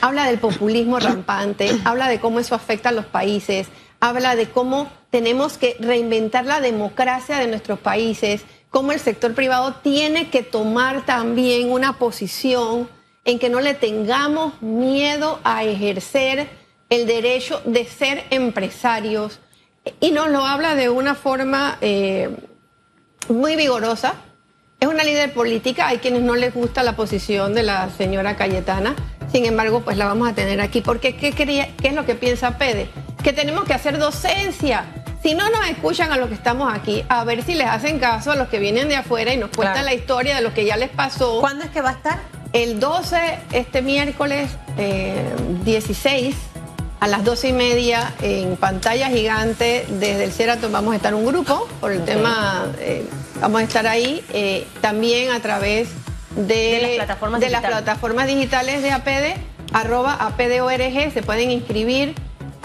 Habla 0.00 0.26
del 0.26 0.40
populismo 0.40 0.98
rampante, 0.98 1.70
habla 1.84 2.08
de 2.08 2.18
cómo 2.18 2.40
eso 2.40 2.56
afecta 2.56 2.88
a 2.88 2.92
los 2.92 3.06
países, 3.06 3.68
habla 4.00 4.34
de 4.34 4.50
cómo 4.50 4.90
tenemos 5.10 5.58
que 5.58 5.76
reinventar 5.78 6.44
la 6.44 6.60
democracia 6.60 7.38
de 7.38 7.46
nuestros 7.46 7.78
países, 7.78 8.42
cómo 8.68 8.90
el 8.90 8.98
sector 8.98 9.32
privado 9.32 9.74
tiene 9.74 10.28
que 10.28 10.42
tomar 10.42 11.06
también 11.06 11.70
una 11.70 11.96
posición 11.96 12.88
en 13.24 13.38
que 13.38 13.48
no 13.48 13.60
le 13.60 13.74
tengamos 13.74 14.60
miedo 14.60 15.38
a 15.44 15.62
ejercer 15.62 16.48
el 16.90 17.06
derecho 17.06 17.62
de 17.64 17.84
ser 17.84 18.24
empresarios. 18.30 19.38
Y 20.00 20.10
nos 20.10 20.30
lo 20.30 20.44
habla 20.44 20.74
de 20.74 20.88
una 20.88 21.14
forma... 21.14 21.78
Eh, 21.80 22.36
muy 23.28 23.56
vigorosa. 23.56 24.14
Es 24.80 24.88
una 24.88 25.04
líder 25.04 25.32
política, 25.32 25.88
hay 25.88 25.98
quienes 25.98 26.22
no 26.22 26.34
les 26.34 26.52
gusta 26.52 26.82
la 26.82 26.94
posición 26.96 27.54
de 27.54 27.62
la 27.62 27.88
señora 27.90 28.36
Cayetana, 28.36 28.94
sin 29.32 29.46
embargo, 29.46 29.80
pues 29.80 29.96
la 29.96 30.06
vamos 30.06 30.28
a 30.28 30.34
tener 30.34 30.60
aquí. 30.60 30.80
Porque 30.80 31.16
¿qué, 31.16 31.32
qué 31.32 31.74
es 31.82 31.94
lo 31.94 32.04
que 32.04 32.14
piensa 32.14 32.58
Pede? 32.58 32.88
Que 33.22 33.32
tenemos 33.32 33.64
que 33.64 33.74
hacer 33.74 33.98
docencia. 33.98 34.84
Si 35.24 35.34
no 35.34 35.48
nos 35.48 35.66
escuchan 35.68 36.12
a 36.12 36.18
los 36.18 36.28
que 36.28 36.34
estamos 36.34 36.72
aquí, 36.72 37.02
a 37.08 37.24
ver 37.24 37.42
si 37.42 37.54
les 37.54 37.66
hacen 37.66 37.98
caso 37.98 38.30
a 38.30 38.36
los 38.36 38.48
que 38.48 38.58
vienen 38.58 38.88
de 38.88 38.96
afuera 38.96 39.32
y 39.32 39.38
nos 39.38 39.50
cuentan 39.50 39.86
la 39.86 39.94
historia 39.94 40.36
de 40.36 40.42
lo 40.42 40.52
que 40.52 40.66
ya 40.66 40.76
les 40.76 40.90
pasó. 40.90 41.40
¿Cuándo 41.40 41.64
es 41.64 41.70
que 41.70 41.80
va 41.80 41.90
a 41.90 41.92
estar? 41.94 42.20
El 42.52 42.78
12, 42.78 43.38
este 43.52 43.80
miércoles 43.82 44.50
16 45.64 46.34
eh, 46.36 46.38
a 47.00 47.08
las 47.08 47.24
12 47.24 47.48
y 47.48 47.52
media 47.52 48.14
en 48.22 48.56
pantalla 48.56 49.08
gigante 49.08 49.86
desde 49.88 50.24
el 50.24 50.32
Ceraton 50.32 50.72
vamos 50.72 50.94
a 50.94 50.96
estar 50.96 51.14
un 51.14 51.26
grupo 51.26 51.68
por 51.80 51.92
el 51.92 52.04
tema, 52.04 52.66
eh, 52.78 53.04
vamos 53.40 53.60
a 53.60 53.64
estar 53.64 53.86
ahí 53.86 54.24
eh, 54.32 54.66
también 54.80 55.30
a 55.30 55.40
través 55.40 55.88
de, 56.36 56.80
las, 56.80 56.90
plataformas 56.92 57.40
de 57.40 57.50
las 57.50 57.62
plataformas 57.62 58.26
digitales 58.26 58.82
de 58.82 58.90
APD, 58.90 59.38
arroba 59.72 60.14
APDORG, 60.14 61.12
se 61.12 61.22
pueden 61.22 61.50
inscribir. 61.50 62.14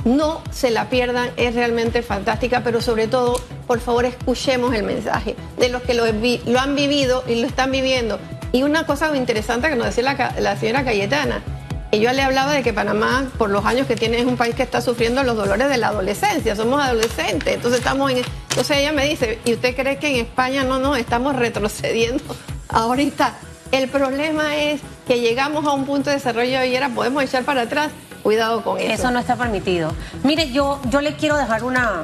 No 0.06 0.42
se 0.50 0.70
la 0.70 0.90
pierdan, 0.90 1.30
es 1.36 1.54
realmente 1.56 2.02
fantástica, 2.02 2.64
pero 2.64 2.80
sobre 2.80 3.08
todo, 3.08 3.40
por 3.68 3.82
favor, 3.82 4.06
escuchemos 4.06 4.74
el 4.74 4.84
mensaje 4.84 5.36
de 5.58 5.68
los 5.68 5.82
que 5.82 5.94
lo, 5.94 6.06
lo 6.06 6.60
han 6.60 6.76
vivido 6.76 7.24
y 7.28 7.36
lo 7.36 7.46
están 7.46 7.72
viviendo. 7.72 8.18
Y 8.54 8.64
una 8.64 8.86
cosa 8.86 9.10
muy 9.10 9.18
interesante 9.18 9.70
que 9.70 9.76
nos 9.76 9.88
decía 9.88 10.04
la, 10.04 10.34
la 10.40 10.56
señora 10.56 10.86
Cayetana, 10.86 11.44
y 11.92 12.00
yo 12.00 12.12
le 12.14 12.22
hablaba 12.22 12.54
de 12.54 12.62
que 12.62 12.72
Panamá, 12.72 13.28
por 13.38 13.50
los 13.50 13.66
años 13.66 13.88
que 13.88 13.96
tiene, 13.96 14.20
es 14.20 14.26
un 14.26 14.38
país 14.38 14.54
que 14.54 14.62
está 14.62 14.80
sufriendo 14.80 15.24
los 15.24 15.36
dolores 15.36 15.70
de 15.70 15.78
la 15.78 15.88
adolescencia. 15.88 16.56
Somos 16.56 16.82
adolescentes. 16.82 17.56
Entonces 17.56 17.80
estamos 17.80 18.12
en. 18.12 18.18
Entonces 18.50 18.78
ella 18.78 18.92
me 18.92 19.06
dice, 19.06 19.40
¿y 19.44 19.54
usted 19.54 19.76
cree 19.76 19.98
que 19.98 20.10
en 20.10 20.26
España 20.26 20.64
no 20.64 20.78
nos 20.78 21.00
estamos 21.00 21.36
retrocediendo 21.36 22.24
ahorita? 22.70 23.34
El 23.72 23.90
problema 23.90 24.56
es 24.56 24.82
que 25.08 25.20
llegamos 25.20 25.66
a 25.66 25.72
un 25.72 25.86
punto 25.86 26.12
de 26.12 26.18
desarrollo 26.18 26.64
y 26.64 26.76
ahora 26.76 26.90
podemos 26.90 27.24
echar 27.24 27.44
para 27.44 27.62
atrás. 27.64 27.92
Cuidado 28.22 28.64
con 28.64 28.78
eso. 28.78 28.92
Eso 28.92 29.12
no 29.12 29.20
está 29.20 29.36
permitido. 29.36 29.94
Mire, 30.24 30.52
yo, 30.52 30.80
yo 30.90 31.02
le 31.02 31.16
quiero 31.16 31.38
dejar 31.38 31.64
una, 31.64 32.04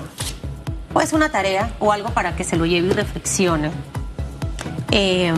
pues 0.93 1.13
una 1.13 1.29
tarea 1.29 1.73
o 1.79 1.91
algo 1.91 2.09
para 2.11 2.35
que 2.35 2.43
se 2.43 2.55
lo 2.55 2.65
lleve 2.65 2.87
y 2.87 2.91
reflexione. 2.91 3.69
Eh, 4.91 5.33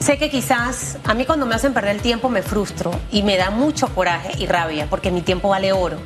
Sé 0.00 0.16
que 0.16 0.30
quizás 0.30 0.96
a 1.04 1.12
mí 1.12 1.26
cuando 1.26 1.44
me 1.44 1.54
hacen 1.54 1.74
perder 1.74 1.96
el 1.96 2.02
tiempo 2.02 2.30
me 2.30 2.40
frustro 2.40 2.90
y 3.12 3.22
me 3.22 3.36
da 3.36 3.50
mucho 3.50 3.86
coraje 3.94 4.32
y 4.38 4.46
rabia 4.46 4.86
porque 4.88 5.10
mi 5.10 5.20
tiempo 5.20 5.50
vale 5.50 5.74
oro. 5.74 5.98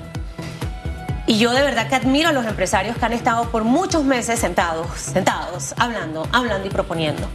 Y 1.29 1.39
yo 1.39 1.53
de 1.53 1.63
verdad 1.63 1.89
que 1.89 1.95
admiro 1.95 2.29
a 2.29 2.33
los 2.33 2.45
empresarios 2.45 2.97
que 2.97 3.05
han 3.05 3.13
estado 3.13 3.51
por 3.51 3.63
muchos 3.63 4.03
meses 4.03 4.41
sentados, 4.41 4.89
sentados, 4.99 5.75
hablando, 5.79 6.27
hablando 6.33 6.67
y 6.67 6.71
proponiendo. 6.71 7.29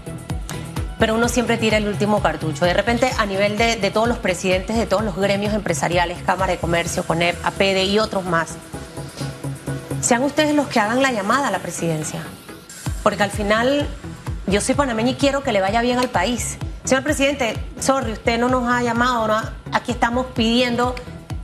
Pero 1.00 1.16
uno 1.16 1.30
siempre 1.30 1.58
tira 1.58 1.78
el 1.78 1.88
último 1.88 2.22
cartucho. 2.22 2.66
De 2.66 2.74
repente, 2.74 3.10
a 3.18 3.26
nivel 3.26 3.58
de, 3.58 3.78
de 3.78 3.90
todos 3.90 4.10
los 4.10 4.18
presidentes 4.18 4.78
de 4.78 4.86
todos 4.86 5.04
los 5.04 5.16
gremios 5.16 5.54
empresariales, 5.54 6.22
Cámara 6.24 6.52
de 6.52 6.58
Comercio, 6.58 7.04
CONEP, 7.04 7.38
APD 7.42 7.86
y 7.86 8.00
otros 8.00 8.26
más, 8.26 8.58
sean 10.02 10.24
ustedes 10.24 10.54
los 10.54 10.68
que 10.68 10.82
hagan 10.82 11.02
la 11.02 11.14
llamada 11.14 11.48
a 11.48 11.52
la 11.52 11.60
presidencia. 11.60 12.22
Porque 13.02 13.24
al 13.24 13.32
final 13.32 13.88
yo 14.50 14.62
soy 14.62 14.76
panameña 14.76 15.12
y 15.12 15.16
quiero 15.16 15.44
que 15.44 15.52
le 15.52 15.62
vaya 15.62 15.82
bien 15.82 16.00
al 16.00 16.10
país. 16.10 16.58
Señor 16.84 17.04
presidente, 17.04 17.58
sorry, 17.80 18.14
usted 18.14 18.40
no 18.40 18.50
nos 18.50 18.68
ha 18.68 18.82
llamado, 18.82 19.28
¿no? 19.28 19.40
aquí 19.72 19.92
estamos 19.92 20.28
pidiendo 20.36 20.96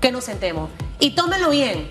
que 0.02 0.12
nos 0.12 0.24
sentemos. 0.24 0.70
Y 1.00 1.12
tómelo 1.12 1.50
bien, 1.50 1.89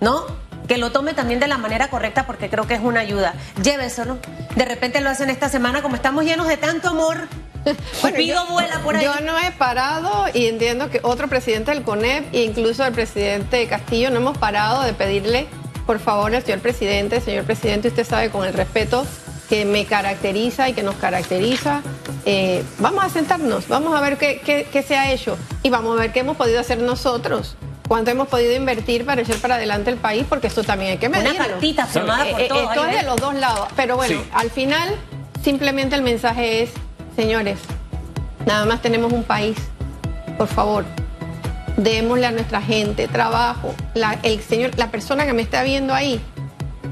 ¿no? 0.00 0.24
Que 0.66 0.78
lo 0.78 0.90
tome 0.90 1.14
también 1.14 1.38
de 1.38 1.46
la 1.46 1.58
manera 1.58 1.88
correcta 1.88 2.26
porque 2.26 2.48
creo 2.48 2.66
que 2.66 2.74
es 2.74 2.80
una 2.80 3.00
ayuda. 3.00 3.34
Lléveselo. 3.62 4.18
De 4.56 4.64
repente 4.64 5.00
lo 5.00 5.10
hacen 5.10 5.30
esta 5.30 5.48
semana, 5.48 5.82
como 5.82 5.94
estamos 5.94 6.24
llenos 6.24 6.48
de 6.48 6.56
tanto 6.56 6.88
amor. 6.88 7.28
pido 8.16 8.46
vuela 8.46 8.80
por 8.80 8.96
ahí. 8.96 9.04
Yo 9.04 9.20
no 9.20 9.38
he 9.38 9.52
parado 9.52 10.26
y 10.34 10.46
entiendo 10.46 10.90
que 10.90 11.00
otro 11.02 11.28
presidente 11.28 11.72
del 11.72 11.82
CONEP 11.82 12.34
e 12.34 12.42
incluso 12.42 12.84
el 12.84 12.92
presidente 12.92 13.66
Castillo 13.68 14.10
no 14.10 14.16
hemos 14.16 14.38
parado 14.38 14.82
de 14.82 14.92
pedirle 14.92 15.46
por 15.86 16.00
favor, 16.00 16.34
al 16.34 16.42
señor 16.42 16.58
presidente, 16.58 17.20
señor 17.20 17.44
presidente, 17.44 17.88
usted 17.88 18.04
sabe 18.04 18.30
con 18.30 18.44
el 18.44 18.52
respeto 18.52 19.06
que 19.48 19.64
me 19.64 19.84
caracteriza 19.84 20.68
y 20.68 20.72
que 20.72 20.82
nos 20.82 20.96
caracteriza, 20.96 21.82
eh, 22.24 22.64
vamos 22.78 23.04
a 23.04 23.08
sentarnos, 23.08 23.68
vamos 23.68 23.94
a 23.94 24.00
ver 24.00 24.16
qué, 24.18 24.40
qué, 24.44 24.66
qué 24.72 24.82
se 24.82 24.96
ha 24.96 25.12
hecho 25.12 25.36
y 25.62 25.70
vamos 25.70 25.96
a 25.96 26.00
ver 26.00 26.12
qué 26.12 26.20
hemos 26.20 26.36
podido 26.36 26.58
hacer 26.60 26.78
nosotros 26.78 27.56
cuánto 27.88 28.10
hemos 28.10 28.26
podido 28.26 28.52
invertir 28.56 29.04
para 29.06 29.20
echar 29.22 29.36
para 29.36 29.54
adelante 29.54 29.90
el 29.90 29.96
país, 29.96 30.24
porque 30.28 30.48
esto 30.48 30.64
también 30.64 30.90
hay 30.92 30.98
que 30.98 31.08
medirlo. 31.08 31.36
Una 31.36 31.46
cartita 31.46 31.86
firmada 31.86 32.24
por 32.28 32.40
Eh, 32.40 32.44
eh, 32.46 32.48
todos. 32.48 32.62
Esto 32.70 32.86
es 32.86 32.96
de 32.96 33.02
los 33.04 33.16
dos 33.16 33.34
lados. 33.36 33.68
Pero 33.76 33.94
bueno, 33.94 34.18
Sí. 34.20 34.28
al 34.32 34.50
final, 34.50 34.96
simplemente 35.44 35.94
el 35.94 36.02
mensaje 36.02 36.64
es, 36.64 36.70
señores, 37.14 37.60
nada 38.44 38.64
más 38.66 38.82
tenemos 38.82 39.12
un 39.12 39.22
país. 39.22 39.56
Por 40.36 40.48
favor, 40.48 40.84
démosle 41.76 42.26
a 42.26 42.32
nuestra 42.32 42.60
gente 42.60 43.06
trabajo. 43.06 43.72
La, 43.94 44.18
el 44.24 44.40
señor, 44.42 44.72
la 44.76 44.90
persona 44.90 45.24
que 45.24 45.32
me 45.32 45.42
está 45.42 45.62
viendo 45.62 45.94
ahí 45.94 46.20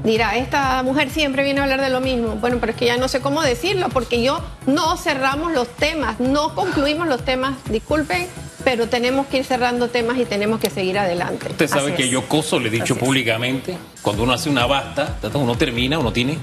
dirá, 0.05 0.35
esta 0.37 0.81
mujer 0.83 1.09
siempre 1.09 1.43
viene 1.43 1.59
a 1.59 1.63
hablar 1.63 1.81
de 1.81 1.89
lo 1.89 1.99
mismo. 1.99 2.35
Bueno, 2.35 2.57
pero 2.59 2.71
es 2.71 2.77
que 2.77 2.85
ya 2.85 2.97
no 2.97 3.07
sé 3.07 3.19
cómo 3.21 3.41
decirlo, 3.41 3.89
porque 3.89 4.21
yo 4.23 4.39
no 4.67 4.95
cerramos 4.97 5.51
los 5.51 5.67
temas, 5.67 6.19
no 6.19 6.53
concluimos 6.55 7.07
los 7.07 7.23
temas. 7.25 7.55
Disculpen, 7.69 8.27
pero 8.63 8.87
tenemos 8.87 9.27
que 9.27 9.37
ir 9.37 9.45
cerrando 9.45 9.89
temas 9.89 10.17
y 10.17 10.25
tenemos 10.25 10.59
que 10.59 10.69
seguir 10.69 10.97
adelante. 10.99 11.47
Usted 11.49 11.67
sabe 11.67 11.87
Así 11.89 11.97
que 11.97 12.03
es. 12.05 12.09
yo 12.09 12.27
coso, 12.27 12.59
le 12.59 12.67
he 12.69 12.71
dicho 12.71 12.83
Así 12.83 12.93
es. 12.93 12.99
públicamente, 12.99 13.77
cuando 14.01 14.23
uno 14.23 14.33
hace 14.33 14.49
una 14.49 14.65
basta, 14.65 15.17
uno 15.33 15.55
termina, 15.55 15.99
uno 15.99 16.13
tiene 16.13 16.37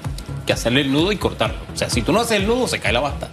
que 0.47 0.53
hacerle 0.53 0.83
el 0.83 0.93
nudo 0.93 1.13
y 1.13 1.17
cortarlo. 1.17 1.59
O 1.73 1.77
sea, 1.77 1.89
si 1.89 2.03
tú 2.03 2.13
no 2.13 2.21
haces 2.21 2.39
el 2.41 2.47
nudo, 2.47 2.67
se 2.69 2.81
cae 2.81 2.93
la 2.93 3.01
basta. 3.01 3.29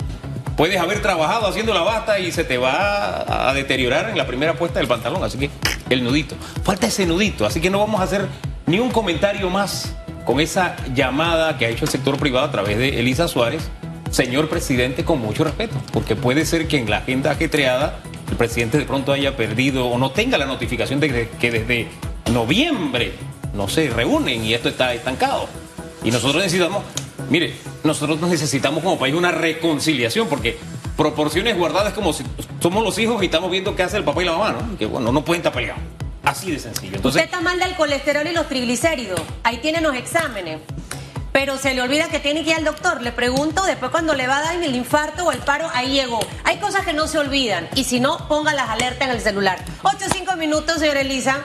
Puedes 0.56 0.80
haber 0.80 1.02
trabajado 1.02 1.48
haciendo 1.48 1.74
la 1.74 1.82
basta 1.82 2.20
y 2.20 2.32
se 2.34 2.44
te 2.44 2.58
va 2.58 3.50
a 3.50 3.54
deteriorar 3.54 4.10
en 4.10 4.18
la 4.18 4.28
primera 4.28 4.56
puesta 4.56 4.80
del 4.80 4.90
pantalón. 4.90 5.24
Así 5.24 5.38
que 5.38 5.50
el 5.90 6.04
nudito. 6.04 6.36
Falta 6.64 6.88
ese 6.88 7.06
nudito. 7.06 7.46
Así 7.46 7.62
que 7.62 7.70
no 7.70 7.80
vamos 7.80 8.02
a 8.02 8.04
hacer 8.04 8.28
ni 8.66 8.78
un 8.80 8.92
comentario 8.92 9.50
más 9.50 9.96
con 10.30 10.40
esa 10.40 10.76
llamada 10.94 11.58
que 11.58 11.66
ha 11.66 11.70
hecho 11.70 11.86
el 11.86 11.90
sector 11.90 12.16
privado 12.18 12.46
a 12.46 12.52
través 12.52 12.78
de 12.78 13.00
Elisa 13.00 13.28
Suárez. 13.28 13.68
Señor 14.12 14.48
presidente, 14.48 15.04
con 15.04 15.20
mucho 15.20 15.44
respeto, 15.44 15.74
porque 15.92 16.16
puede 16.16 16.46
ser 16.46 16.68
que 16.68 16.78
en 16.78 16.88
la 16.88 16.98
agenda 16.98 17.32
ajetreada 17.32 17.98
el 18.30 18.38
presidente 18.38 18.78
de 18.78 18.86
pronto 18.86 19.12
haya 19.12 19.36
perdido 19.36 19.88
o 19.88 19.98
no 19.98 20.12
tenga 20.12 20.38
la 20.38 20.46
notificación 20.46 21.00
de 21.00 21.30
que- 21.40 21.50
desde 21.50 21.88
noviembre 22.32 23.14
no 23.56 23.68
se 23.68 23.90
reúnen 23.90 24.46
y 24.46 24.54
esto 24.54 24.70
está 24.70 24.94
estancado. 24.94 25.48
Y 26.04 26.12
nosotros 26.12 26.44
necesitamos, 26.44 26.84
mire, 27.28 27.56
nosotros 27.84 28.22
necesitamos 28.22 28.84
como 28.84 29.00
país 29.00 29.16
una 29.16 29.32
reconciliación, 29.32 30.28
porque 30.28 30.60
proporciones 30.96 31.58
guardadas 31.58 31.94
como 31.94 32.14
si 32.14 32.24
somos 32.62 32.84
los 32.84 33.00
hijos 33.00 33.20
y 33.24 33.26
estamos 33.26 33.50
viendo 33.50 33.76
qué 33.76 33.82
hace 33.82 33.98
el 33.98 34.04
papá 34.04 34.22
y 34.22 34.26
la 34.26 34.34
mamá, 34.34 34.52
¿no? 34.52 34.78
Que 34.78 34.86
bueno, 34.86 35.12
no 35.12 35.26
pueden 35.26 35.40
estar 35.40 35.54
peleados. 35.54 35.82
Así 36.24 36.52
de 36.52 36.60
sencillo. 36.60 36.98
Entonces, 36.98 37.22
Usted 37.22 37.26
está 37.26 37.42
mal 37.42 37.60
del 37.60 37.76
colesterol 37.76 38.28
y 38.28 38.34
los 38.34 38.48
triglicéridos. 38.48 39.22
Ahí 39.44 39.58
tienen 39.58 39.84
los 39.84 39.96
exámenes. 39.96 40.60
Pero 41.32 41.58
se 41.58 41.74
le 41.74 41.82
olvida 41.82 42.10
que 42.10 42.20
tiene 42.20 42.44
que 42.44 42.50
ir 42.50 42.56
al 42.56 42.64
doctor. 42.66 43.02
Le 43.02 43.12
pregunto, 43.12 43.64
después 43.64 43.92
cuando 43.92 44.16
le 44.16 44.28
va 44.28 44.38
a 44.38 44.42
dar 44.42 44.56
el 44.56 44.76
infarto 44.76 45.26
o 45.26 45.32
el 45.32 45.40
paro, 45.40 45.70
ahí 45.74 45.92
llegó. 45.92 46.20
Hay 46.44 46.58
cosas 46.58 46.86
que 46.86 46.94
no 46.94 47.08
se 47.08 47.20
olvidan. 47.20 47.70
Y 47.76 47.84
si 47.84 48.00
no, 48.00 48.28
ponga 48.28 48.54
las 48.54 48.70
alertas 48.70 49.08
en 49.08 49.16
el 49.16 49.22
celular. 49.22 49.60
8 49.84 49.98
o 50.10 50.14
5 50.14 50.36
minutos, 50.38 50.80
señora 50.80 51.02
Elisa. 51.02 51.44